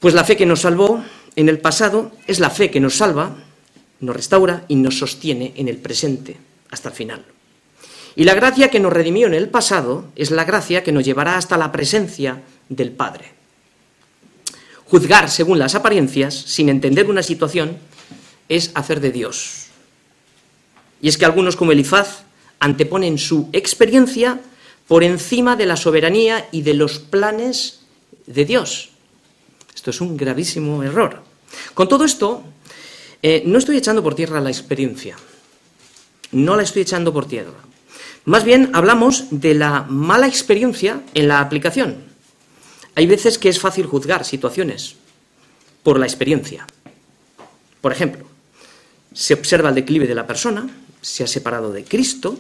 [0.06, 1.04] Pues la fe que nos salvó
[1.36, 3.38] en el pasado es la fe que nos salva,
[4.02, 6.38] nos restaura y nos sostiene en el presente
[6.70, 7.26] hasta el final.
[8.16, 11.38] Y la gracia que nos redimió en el pasado es la gracia que nos llevará
[11.38, 13.32] hasta la presencia del Padre.
[14.86, 17.76] Juzgar según las apariencias, sin entender una situación,
[18.48, 19.70] es hacer de Dios.
[21.02, 22.26] Y es que algunos como Elifaz
[22.60, 24.40] anteponen su experiencia
[24.88, 27.80] por encima de la soberanía y de los planes
[28.28, 28.92] de Dios.
[29.86, 31.22] Esto es un gravísimo error.
[31.76, 32.42] Con todo esto,
[33.22, 35.16] eh, no estoy echando por tierra la experiencia.
[36.32, 37.54] No la estoy echando por tierra.
[38.26, 41.98] Más bien hablamos de la mala experiencia en la aplicación.
[42.96, 44.96] Hay veces que es fácil juzgar situaciones
[45.84, 46.66] por la experiencia.
[47.80, 48.26] Por ejemplo,
[49.14, 50.68] se observa el declive de la persona,
[51.00, 52.40] se ha separado de Cristo,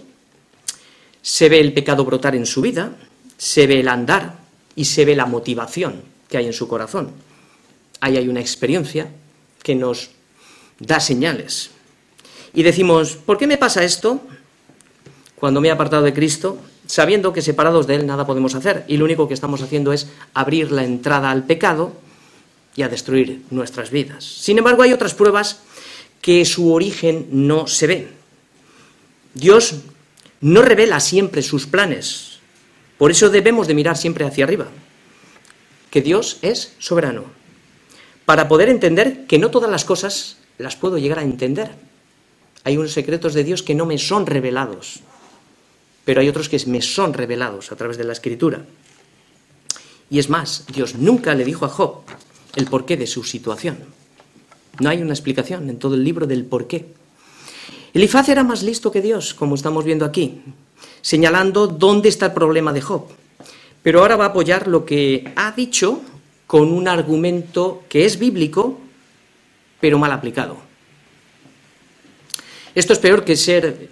[1.21, 2.95] se ve el pecado brotar en su vida,
[3.37, 4.33] se ve el andar
[4.75, 7.11] y se ve la motivación que hay en su corazón.
[8.05, 9.07] Ahí hay una experiencia
[9.63, 10.11] que nos
[10.77, 11.71] da señales.
[12.53, 14.21] Y decimos, ¿por qué me pasa esto
[15.39, 18.85] cuando me he apartado de Cristo, sabiendo que separados de Él nada podemos hacer?
[18.87, 21.93] Y lo único que estamos haciendo es abrir la entrada al pecado
[22.75, 24.23] y a destruir nuestras vidas.
[24.23, 25.61] Sin embargo, hay otras pruebas
[26.21, 28.07] que su origen no se ve.
[29.33, 29.77] Dios
[30.41, 32.37] no revela siempre sus planes,
[32.99, 34.67] por eso debemos de mirar siempre hacia arriba,
[35.89, 37.23] que Dios es soberano,
[38.25, 41.71] para poder entender que no todas las cosas las puedo llegar a entender.
[42.63, 45.01] Hay unos secretos de Dios que no me son revelados,
[46.03, 48.65] pero hay otros que me son revelados a través de la escritura.
[50.09, 52.01] Y es más, Dios nunca le dijo a Job
[52.55, 53.77] el porqué de su situación.
[54.79, 56.87] No hay una explicación en todo el libro del por qué.
[57.93, 60.41] Elifaz era más listo que Dios, como estamos viendo aquí,
[61.01, 63.05] señalando dónde está el problema de Job.
[63.83, 66.01] Pero ahora va a apoyar lo que ha dicho
[66.47, 68.79] con un argumento que es bíblico,
[69.79, 70.57] pero mal aplicado.
[72.75, 73.89] Esto es peor que ser,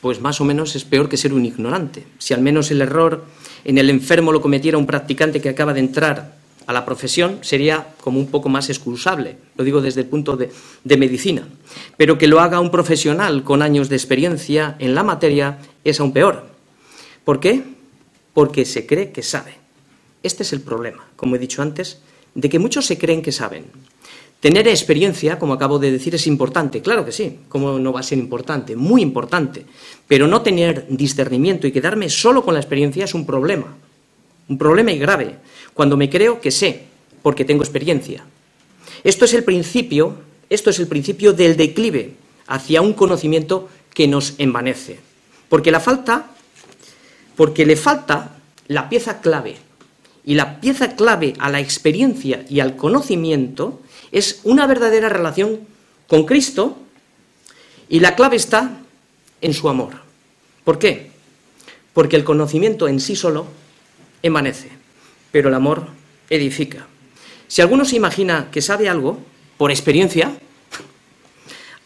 [0.00, 2.04] pues más o menos es peor que ser un ignorante.
[2.18, 3.24] Si al menos el error
[3.64, 6.36] en el enfermo lo cometiera un practicante que acaba de entrar
[6.66, 10.50] a la profesión, sería como un poco más excusable, lo digo desde el punto de,
[10.84, 11.46] de medicina.
[11.96, 16.12] Pero que lo haga un profesional con años de experiencia en la materia es aún
[16.12, 16.48] peor.
[17.24, 17.62] ¿Por qué?
[18.34, 19.65] Porque se cree que sabe.
[20.26, 22.00] Este es el problema, como he dicho antes,
[22.34, 23.66] de que muchos se creen que saben.
[24.40, 28.02] Tener experiencia, como acabo de decir, es importante, claro que sí, ¿cómo no va a
[28.02, 28.74] ser importante?
[28.74, 29.64] Muy importante,
[30.08, 33.76] pero no tener discernimiento y quedarme solo con la experiencia es un problema,
[34.48, 35.36] un problema y grave,
[35.72, 36.82] cuando me creo que sé,
[37.22, 38.24] porque tengo experiencia.
[39.04, 40.16] Esto es el principio,
[40.50, 42.14] esto es el principio del declive
[42.48, 44.98] hacia un conocimiento que nos envanece,
[45.48, 46.34] porque la falta,
[47.36, 49.65] porque le falta la pieza clave,
[50.26, 55.60] y la pieza clave a la experiencia y al conocimiento es una verdadera relación
[56.08, 56.76] con Cristo
[57.88, 58.80] y la clave está
[59.40, 59.92] en su amor.
[60.64, 61.12] ¿Por qué?
[61.94, 63.46] Porque el conocimiento en sí solo
[64.20, 64.68] emanece,
[65.30, 65.86] pero el amor
[66.28, 66.88] edifica.
[67.46, 69.20] Si alguno se imagina que sabe algo
[69.56, 70.36] por experiencia,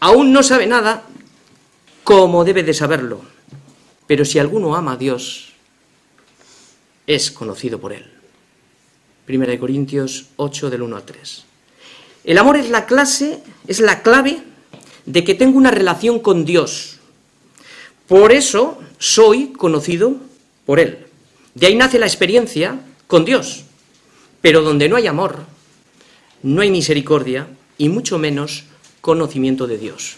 [0.00, 1.04] aún no sabe nada
[2.04, 3.20] como debe de saberlo.
[4.06, 5.52] Pero si alguno ama a Dios,
[7.06, 8.19] es conocido por él.
[9.30, 11.44] Primera de Corintios 8 del 1 al 3.
[12.24, 13.38] El amor es la clase,
[13.68, 14.42] es la clave
[15.06, 16.98] de que tengo una relación con Dios.
[18.08, 20.16] Por eso soy conocido
[20.66, 21.06] por Él.
[21.54, 23.62] De ahí nace la experiencia con Dios.
[24.40, 25.44] Pero donde no hay amor,
[26.42, 27.46] no hay misericordia
[27.78, 28.64] y mucho menos
[29.00, 30.16] conocimiento de Dios.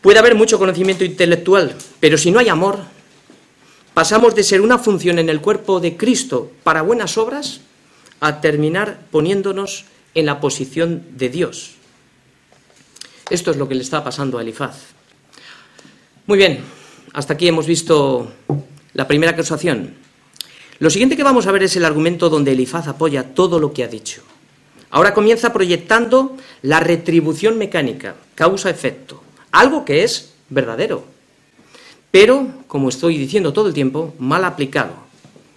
[0.00, 2.80] Puede haber mucho conocimiento intelectual, pero si no hay amor,
[3.94, 7.60] pasamos de ser una función en el cuerpo de Cristo para buenas obras
[8.20, 11.76] a terminar poniéndonos en la posición de Dios.
[13.30, 14.76] Esto es lo que le está pasando a Elifaz.
[16.26, 16.60] Muy bien,
[17.12, 18.32] hasta aquí hemos visto
[18.92, 19.94] la primera acusación.
[20.78, 23.84] Lo siguiente que vamos a ver es el argumento donde Elifaz apoya todo lo que
[23.84, 24.22] ha dicho.
[24.90, 31.13] Ahora comienza proyectando la retribución mecánica, causa-efecto, algo que es verdadero,
[32.14, 34.92] pero, como estoy diciendo todo el tiempo, mal aplicado.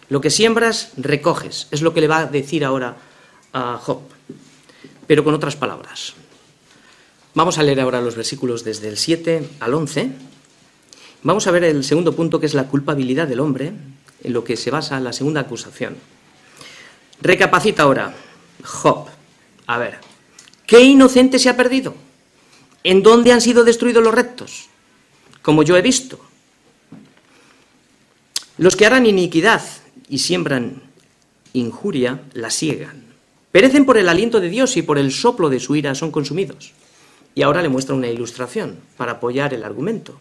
[0.10, 1.68] Lo que siembras, recoges.
[1.70, 2.98] Es lo que le va a decir ahora
[3.54, 4.00] a Job,
[5.06, 6.16] pero con otras palabras.
[7.36, 10.10] Vamos a leer ahora los versículos desde el 7 al 11.
[11.22, 13.74] Vamos a ver el segundo punto, que es la culpabilidad del hombre,
[14.24, 15.96] en lo que se basa la segunda acusación.
[17.22, 18.16] Recapacita ahora,
[18.64, 19.06] Job.
[19.68, 20.00] A ver,
[20.66, 21.94] ¿qué inocente se ha perdido?
[22.84, 24.70] ¿En dónde han sido destruidos los rectos?
[25.44, 26.27] Como yo he visto.
[28.58, 29.62] Los que harán iniquidad
[30.10, 30.82] y siembran
[31.54, 33.04] injuria, la siegan.
[33.52, 36.74] Perecen por el aliento de Dios y por el soplo de su ira son consumidos.
[37.36, 40.20] Y ahora le muestra una ilustración para apoyar el argumento.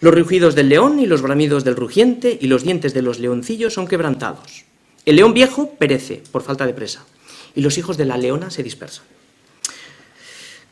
[0.00, 3.74] Los rugidos del león y los bramidos del rugiente y los dientes de los leoncillos
[3.74, 4.64] son quebrantados.
[5.06, 7.04] El león viejo perece por falta de presa
[7.54, 9.04] y los hijos de la leona se dispersan.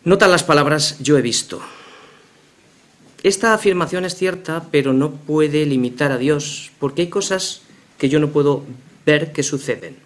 [0.03, 1.61] Nota las palabras yo he visto.
[3.23, 7.61] Esta afirmación es cierta, pero no puede limitar a Dios, porque hay cosas
[7.99, 8.65] que yo no puedo
[9.05, 9.97] ver que suceden.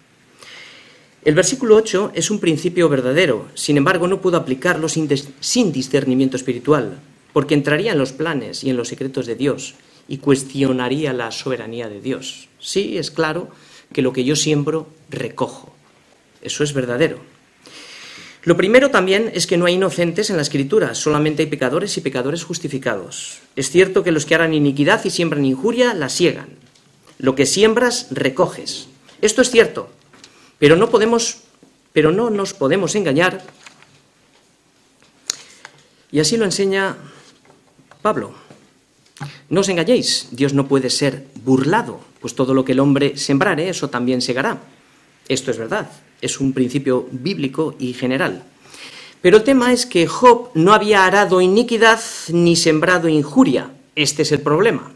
[1.23, 6.35] El versículo 8 es un principio verdadero, sin embargo no puedo aplicarlo sin, sin, discernimiento
[6.35, 6.99] espiritual,
[7.31, 9.75] porque entraría en los planes y en los secretos de Dios
[10.07, 12.49] y cuestionaría la soberanía de Dios.
[12.59, 13.49] Sí, es claro
[13.93, 15.73] que lo que yo siembro, recojo.
[16.41, 17.19] Eso es verdadero.
[18.45, 22.01] Lo primero también es que no hay inocentes en la escritura, solamente hay pecadores y
[22.01, 23.39] pecadores justificados.
[23.55, 26.49] Es cierto que los que harán iniquidad y siembran injuria la siegan,
[27.17, 28.87] lo que siembras, recoges.
[29.21, 29.89] Esto es cierto,
[30.59, 31.39] pero no podemos,
[31.91, 33.41] pero no nos podemos engañar.
[36.11, 36.97] Y así lo enseña
[38.03, 38.35] Pablo.
[39.49, 43.69] No os engañéis, Dios no puede ser burlado, pues todo lo que el hombre sembrare,
[43.69, 44.74] eso también segará.
[45.27, 45.89] Esto es verdad,
[46.21, 48.43] es un principio bíblico y general.
[49.21, 51.99] Pero el tema es que Job no había arado iniquidad
[52.29, 53.71] ni sembrado injuria.
[53.95, 54.91] Este es el problema.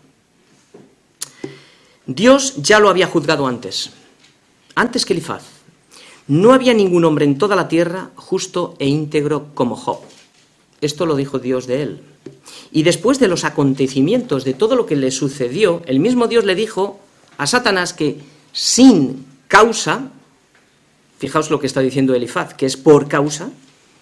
[2.05, 3.91] Dios ya lo había juzgado antes,
[4.75, 5.43] antes que Elifaz.
[6.27, 9.99] No había ningún hombre en toda la tierra justo e íntegro como Job.
[10.81, 12.01] Esto lo dijo Dios de él.
[12.71, 16.53] Y después de los acontecimientos, de todo lo que le sucedió, el mismo Dios le
[16.53, 16.99] dijo
[17.37, 18.19] a Satanás que
[18.53, 20.11] sin causa,
[21.19, 23.51] fijaos lo que está diciendo Elifaz, que es por causa,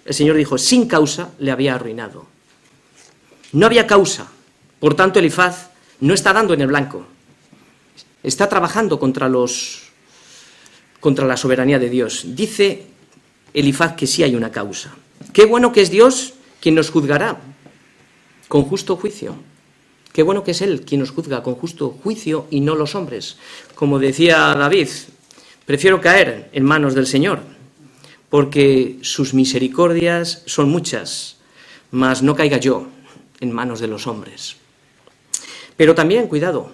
[0.05, 2.25] el Señor dijo, sin causa le había arruinado.
[3.51, 4.27] No había causa,
[4.79, 7.05] por tanto Elifaz no está dando en el blanco,
[8.23, 9.89] está trabajando contra los,
[10.99, 12.23] contra la soberanía de Dios.
[12.27, 12.85] Dice
[13.53, 14.95] Elifaz que sí hay una causa.
[15.33, 17.39] Qué bueno que es Dios quien nos juzgará
[18.47, 19.35] con justo juicio.
[20.13, 23.37] Qué bueno que es Él quien nos juzga con justo juicio y no los hombres.
[23.75, 24.87] Como decía David,
[25.67, 27.41] prefiero caer en manos del Señor,
[28.29, 31.37] porque sus misericordias son muchas,
[31.91, 32.87] mas no caiga yo
[33.41, 34.55] en manos de los hombres.
[35.75, 36.71] Pero también, cuidado,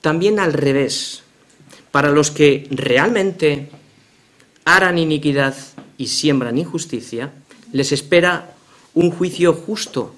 [0.00, 1.24] también al revés,
[1.90, 3.68] para los que realmente
[4.64, 5.56] harán iniquidad
[5.98, 7.32] y siembran injusticia,
[7.72, 8.54] les espera
[8.94, 10.14] un juicio justo,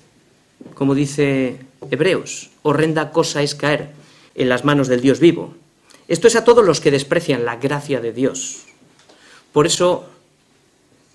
[0.74, 1.60] como dice
[1.90, 3.90] Hebreos, horrenda cosa es caer
[4.34, 5.61] en las manos del Dios vivo.
[6.08, 8.62] Esto es a todos los que desprecian la gracia de Dios.
[9.52, 10.06] Por eso,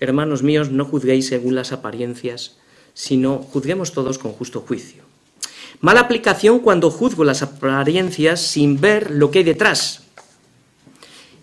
[0.00, 2.56] hermanos míos, no juzguéis según las apariencias,
[2.94, 5.02] sino juzguemos todos con justo juicio.
[5.80, 10.02] Mala aplicación cuando juzgo las apariencias sin ver lo que hay detrás.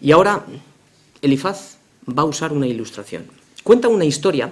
[0.01, 0.45] Y ahora
[1.21, 1.77] Elifaz
[2.07, 3.27] va a usar una ilustración.
[3.63, 4.51] Cuenta una historia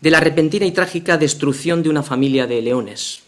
[0.00, 3.20] de la repentina y trágica destrucción de una familia de leones.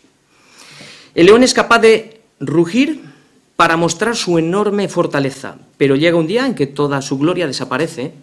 [1.15, 3.10] El león es capaz de rugir
[3.61, 8.15] para mostrar su enorme fortaleza, pero llega un día en que toda su gloria desaparece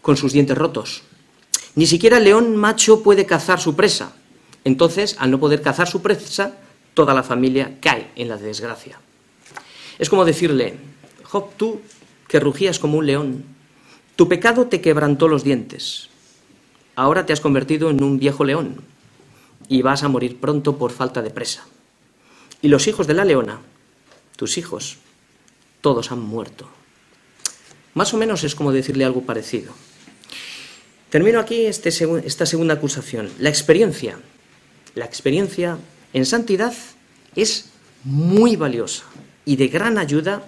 [0.00, 1.02] con sus dientes rotos.
[1.74, 4.14] Ni siquiera el león macho puede cazar su presa.
[4.64, 6.54] Entonces, al no poder cazar su presa,
[6.94, 8.98] toda la familia cae en la desgracia.
[9.98, 10.78] Es como decirle,
[11.24, 11.82] Job, tú
[12.26, 13.44] que rugías como un león,
[14.16, 16.08] tu pecado te quebrantó los dientes.
[16.96, 18.80] Ahora te has convertido en un viejo león
[19.68, 21.66] y vas a morir pronto por falta de presa.
[22.62, 23.60] Y los hijos de la leona,
[24.40, 24.96] tus hijos,
[25.82, 26.66] todos han muerto.
[27.92, 29.74] Más o menos es como decirle algo parecido.
[31.10, 31.90] Termino aquí este
[32.24, 33.28] esta segunda acusación.
[33.38, 34.18] La experiencia.
[34.94, 35.76] La experiencia
[36.14, 36.72] en santidad
[37.36, 37.68] es
[38.02, 39.04] muy valiosa
[39.44, 40.42] y de gran ayuda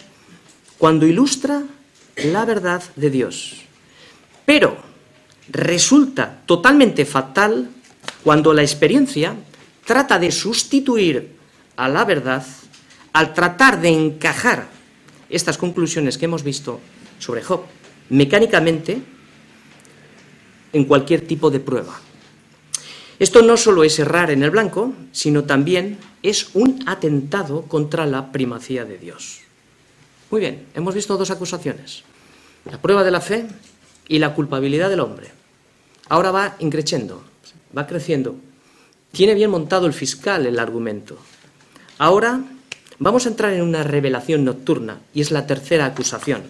[0.78, 1.62] cuando ilustra
[2.16, 3.56] la verdad de Dios.
[4.46, 4.78] Pero
[5.50, 7.68] resulta totalmente fatal
[8.24, 9.36] cuando la experiencia
[9.84, 11.36] trata de sustituir
[11.76, 12.46] a la verdad
[13.12, 14.68] al tratar de encajar
[15.28, 16.80] estas conclusiones que hemos visto
[17.18, 17.62] sobre Job
[18.10, 19.00] mecánicamente
[20.72, 22.00] en cualquier tipo de prueba.
[23.18, 28.32] Esto no solo es errar en el blanco, sino también es un atentado contra la
[28.32, 29.40] primacía de Dios.
[30.30, 32.04] Muy bien, hemos visto dos acusaciones.
[32.64, 33.46] La prueba de la fe
[34.08, 35.30] y la culpabilidad del hombre.
[36.08, 37.22] Ahora va increciendo,
[37.76, 38.36] va creciendo.
[39.12, 41.18] Tiene bien montado el fiscal el argumento.
[41.98, 42.40] Ahora
[42.98, 46.42] vamos a entrar en una revelación nocturna y es la tercera acusación.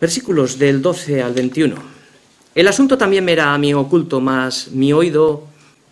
[0.00, 1.76] Versículos del 12 al 21.
[2.54, 5.44] El asunto también me era a mí oculto, mas mi oído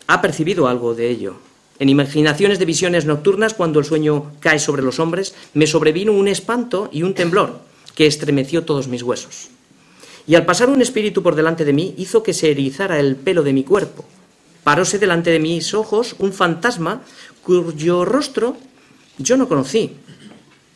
[0.07, 1.37] ha percibido algo de ello.
[1.79, 6.27] En imaginaciones de visiones nocturnas, cuando el sueño cae sobre los hombres, me sobrevino un
[6.27, 7.61] espanto y un temblor
[7.95, 9.51] que estremeció todos mis huesos.
[10.27, 13.43] Y al pasar un espíritu por delante de mí, hizo que se erizara el pelo
[13.43, 14.05] de mi cuerpo.
[14.65, 17.03] Paróse delante de mis ojos un fantasma
[17.43, 18.57] cuyo rostro
[19.19, 19.93] yo no conocí.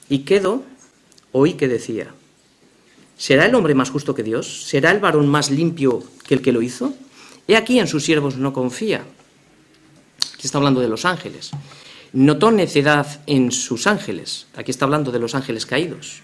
[0.08, 0.62] Y quedo,
[1.32, 2.12] oí que decía,
[3.16, 4.64] ¿será el hombre más justo que Dios?
[4.66, 6.92] ¿Será el varón más limpio que el que lo hizo?
[7.48, 9.04] He aquí en sus siervos no confía.
[10.34, 11.50] Aquí está hablando de los ángeles.
[12.12, 14.46] Notó necedad en sus ángeles.
[14.54, 16.20] Aquí está hablando de los ángeles caídos.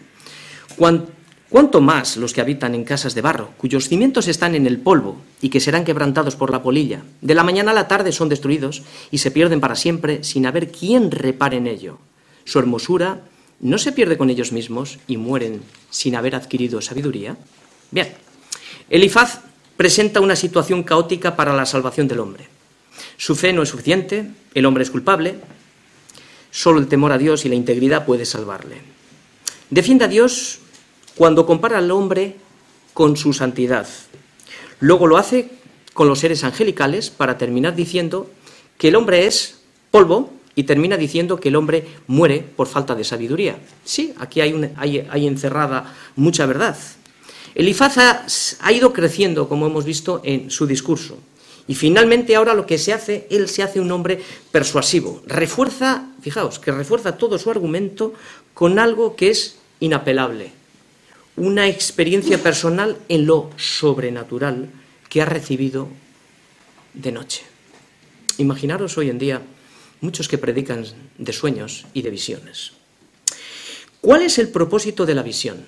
[0.77, 5.17] Cuanto más los que habitan en casas de barro, cuyos cimientos están en el polvo
[5.41, 7.03] y que serán quebrantados por la polilla.
[7.23, 10.71] De la mañana a la tarde son destruidos y se pierden para siempre sin haber
[10.71, 11.99] quien repare en ello.
[12.49, 13.21] Su hermosura
[13.61, 17.37] no se pierde con ellos mismos y mueren sin haber adquirido sabiduría.
[17.91, 18.15] Bien,
[18.89, 19.41] Elifaz
[19.77, 22.49] presenta una situación caótica para la salvación del hombre.
[23.19, 25.35] Su fe no es suficiente, el hombre es culpable,
[26.51, 28.77] solo el temor a Dios y la integridad puede salvarle.
[29.69, 30.61] Defiende a Dios
[31.17, 32.37] cuando compara al hombre
[32.95, 33.87] con su santidad.
[34.81, 35.51] Luego lo hace
[35.93, 38.31] con los seres angelicales para terminar diciendo
[38.79, 39.59] que el hombre es
[39.91, 43.61] polvo y termina diciendo que el hombre muere por falta de sabiduría.
[43.85, 46.77] Sí, aquí hay, encerrada mucha verdad.
[47.55, 48.27] Elifaz ha,
[48.59, 51.17] ha ido creciendo, como hemos visto, en su discurso.
[51.69, 55.23] Y finalmente ahora lo que se hace, él se hace un hombre persuasivo.
[55.27, 58.15] Refuerza, fijaos, que refuerza todo su argumento
[58.53, 60.59] con algo que es inapelable
[61.37, 64.71] una experiencia personal en lo sobrenatural
[65.09, 65.87] que ha recibido
[66.95, 67.45] de noche.
[68.39, 69.41] Imaginaros hoy en día
[70.01, 70.85] muchos que predican
[71.19, 72.73] de sueños y de visiones.
[74.01, 75.65] ¿Cuál es el propósito de la visión?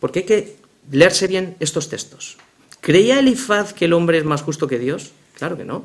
[0.00, 0.56] Porque hay que
[0.90, 2.36] leerse bien estos textos.
[2.80, 5.12] ¿Creía Elifaz que el hombre es más justo que Dios?
[5.34, 5.84] Claro que no.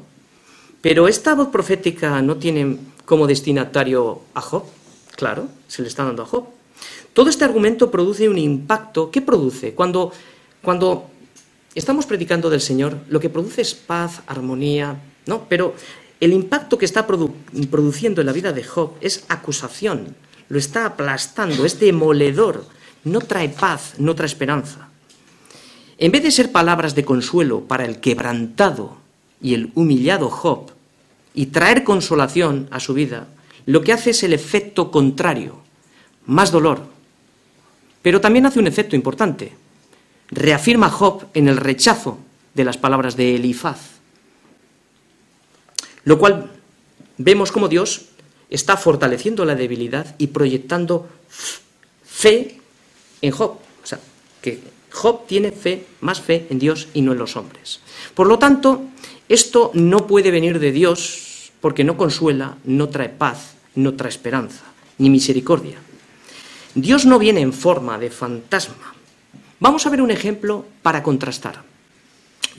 [0.82, 4.66] Pero esta voz profética no tiene como destinatario a Job.
[5.16, 6.48] Claro, se le está dando a Job.
[7.14, 9.12] Todo este argumento produce un impacto.
[9.12, 9.74] ¿Qué produce?
[9.74, 10.12] Cuando,
[10.62, 11.10] cuando
[11.76, 15.46] estamos predicando del Señor, lo que produce es paz, armonía, ¿no?
[15.50, 15.74] Pero
[16.20, 20.16] el impacto que está produciendo en la vida de Job es acusación,
[20.50, 22.66] lo está aplastando, es demoledor,
[23.06, 24.90] no trae paz, no trae esperanza.
[25.98, 28.98] En vez de ser palabras de consuelo para el quebrantado
[29.42, 30.72] y el humillado Job
[31.34, 33.28] y traer consolación a su vida,
[33.66, 35.62] lo que hace es el efecto contrario,
[36.26, 36.82] más dolor.
[38.02, 39.54] Pero también hace un efecto importante.
[40.30, 42.18] Reafirma Job en el rechazo
[42.54, 43.99] de las palabras de Elifaz.
[46.04, 46.52] Lo cual
[47.18, 48.06] vemos como Dios
[48.50, 51.08] está fortaleciendo la debilidad y proyectando
[52.04, 52.60] fe
[53.22, 53.58] en Job.
[53.84, 54.00] O sea,
[54.42, 54.60] que
[54.92, 57.80] Job tiene fe, más fe en Dios y no en los hombres.
[58.14, 58.86] Por lo tanto,
[59.28, 64.64] esto no puede venir de Dios porque no consuela, no trae paz, no trae esperanza,
[64.98, 65.78] ni misericordia.
[66.74, 68.96] Dios no viene en forma de fantasma.
[69.60, 71.69] Vamos a ver un ejemplo para contrastar.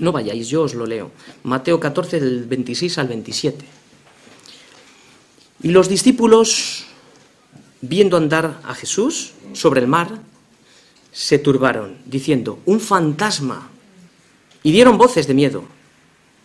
[0.00, 1.12] No vayáis, yo os lo leo.
[1.44, 3.64] Mateo 14, del 26 al 27.
[5.62, 6.86] Y los discípulos,
[7.82, 10.22] viendo andar a Jesús sobre el mar,
[11.12, 13.68] se turbaron, diciendo, un fantasma.
[14.62, 15.64] Y dieron voces de miedo.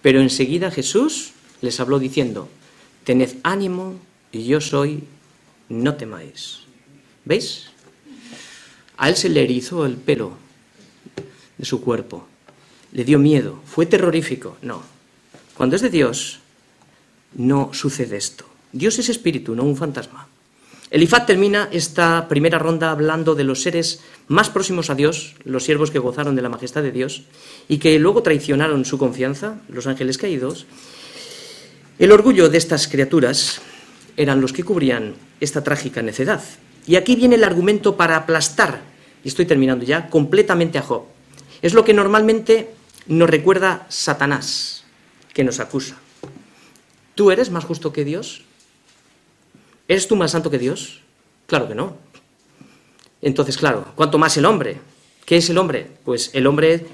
[0.01, 1.31] Pero enseguida Jesús
[1.61, 2.49] les habló diciendo,
[3.05, 3.95] tened ánimo,
[4.33, 5.05] y yo soy,
[5.69, 6.59] no temáis.
[7.23, 7.67] ¿Veis?
[8.97, 10.33] A él se le erizó el pelo
[11.57, 12.27] de su cuerpo,
[12.95, 14.55] le dio miedo, fue terrorífico.
[14.61, 14.81] No.
[15.57, 16.39] Cuando es de Dios,
[17.35, 18.45] no sucede esto.
[18.71, 20.29] Dios es espíritu, no un fantasma.
[20.91, 25.91] Elifaz termina esta primera ronda hablando de los seres más próximos a Dios, los siervos
[25.91, 27.23] que gozaron de la majestad de Dios
[27.67, 30.65] y que luego traicionaron su confianza, los ángeles caídos.
[31.99, 33.61] El orgullo de estas criaturas
[34.15, 36.41] eran los que cubrían esta trágica necedad.
[36.87, 38.83] Y aquí viene el argumento para aplastar,
[39.21, 41.03] y estoy terminando ya, completamente a Job.
[41.61, 42.69] Es lo que normalmente
[43.07, 44.83] nos recuerda Satanás,
[45.33, 45.97] que nos acusa.
[47.15, 48.43] ¿Tú eres más justo que Dios?
[49.87, 51.01] ¿Eres tú más santo que Dios?
[51.47, 51.97] Claro que no.
[53.21, 54.79] Entonces, claro, ¿cuánto más el hombre?
[55.25, 55.87] ¿Qué es el hombre?
[56.03, 56.85] Pues el hombre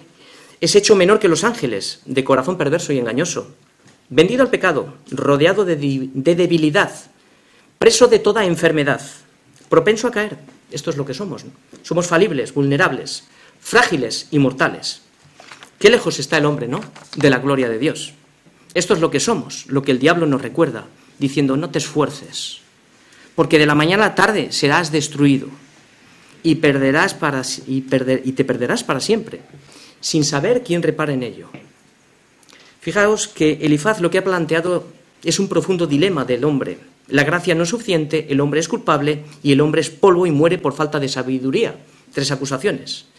[0.61, 3.53] es hecho menor que los ángeles, de corazón perverso y engañoso,
[4.09, 6.91] vendido al pecado, rodeado de, debilidad,
[7.77, 9.01] preso de toda enfermedad,
[9.69, 10.37] propenso a caer.
[10.69, 11.43] Esto es lo que somos.
[11.83, 13.25] Somos falibles, vulnerables,
[13.59, 15.01] frágiles y mortales.
[15.81, 16.79] Qué lejos está el hombre, ¿no?
[17.15, 18.13] De la gloria de Dios.
[18.75, 20.85] Esto es lo que somos, lo que el diablo nos recuerda,
[21.17, 22.59] diciendo, no te esfuerces,
[23.33, 25.47] porque de la mañana a la tarde serás destruido
[26.43, 29.41] y, perderás para, y, te perderás para siempre,
[29.99, 31.49] sin saber quién repara en ello.
[32.79, 34.85] Fijaos que Elifaz lo que ha planteado
[35.23, 36.77] es un profundo dilema del hombre.
[37.07, 40.31] La gracia no es suficiente, el hombre es culpable y el hombre es polvo y
[40.31, 41.75] muere por falta de sabiduría.
[42.13, 43.10] Tres acusaciones.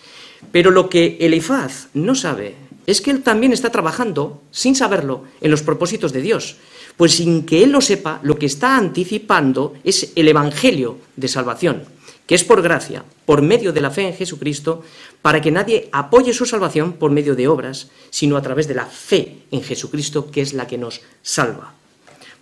[0.51, 5.51] Pero lo que Elifaz no sabe es que él también está trabajando, sin saberlo, en
[5.51, 6.57] los propósitos de Dios.
[6.97, 11.85] Pues sin que él lo sepa, lo que está anticipando es el Evangelio de salvación,
[12.27, 14.83] que es por gracia, por medio de la fe en Jesucristo,
[15.23, 18.87] para que nadie apoye su salvación por medio de obras, sino a través de la
[18.87, 21.75] fe en Jesucristo, que es la que nos salva.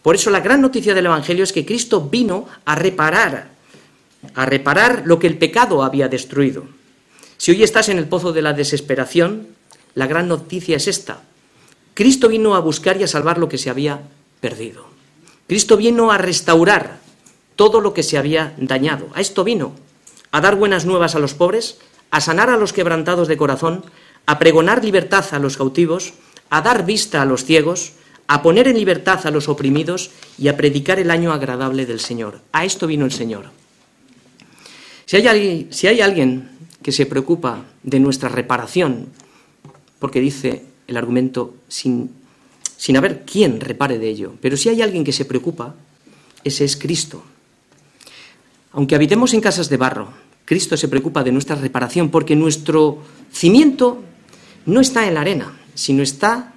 [0.02, 3.50] Por eso la gran noticia del Evangelio es que Cristo vino a reparar,
[4.34, 6.64] a reparar lo que el pecado había destruido.
[7.40, 9.46] Si hoy estás en el pozo de la desesperación,
[9.94, 11.22] la gran noticia es esta.
[11.94, 14.02] Cristo vino a buscar y a salvar lo que se había
[14.42, 14.84] perdido.
[15.46, 16.98] Cristo vino a restaurar
[17.56, 19.08] todo lo que se había dañado.
[19.14, 19.72] A esto vino,
[20.32, 21.78] a dar buenas nuevas a los pobres,
[22.10, 23.86] a sanar a los quebrantados de corazón,
[24.26, 26.12] a pregonar libertad a los cautivos,
[26.50, 27.92] a dar vista a los ciegos,
[28.26, 32.42] a poner en libertad a los oprimidos y a predicar el año agradable del Señor.
[32.52, 33.46] A esto vino el Señor.
[35.06, 36.49] Si hay, si hay alguien
[36.82, 39.06] que se preocupa de nuestra reparación,
[39.98, 42.20] porque dice el argumento sin
[42.80, 44.32] sin haber quién repare de ello.
[44.40, 45.74] Pero si hay alguien que se preocupa,
[46.44, 47.22] ese es Cristo.
[48.72, 50.08] Aunque habitemos en casas de barro,
[50.46, 54.02] Cristo se preocupa de nuestra reparación porque nuestro cimiento
[54.64, 56.54] no está en la arena, sino está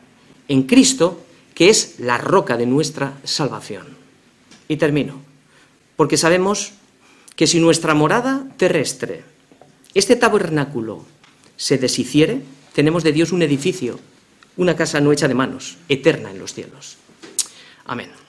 [0.48, 3.86] en Cristo, que es la roca de nuestra salvación.
[4.70, 5.20] Y termino,
[5.98, 6.72] porque sabemos
[7.36, 9.26] que si nuestra morada terrestre,
[9.94, 11.06] este tabernáculo,
[11.56, 12.42] se deshiciere,
[12.74, 14.00] tenemos de Dios un edificio
[14.58, 16.98] una casa no hecha de manos, eterna en los cielos.
[17.86, 18.23] Amén.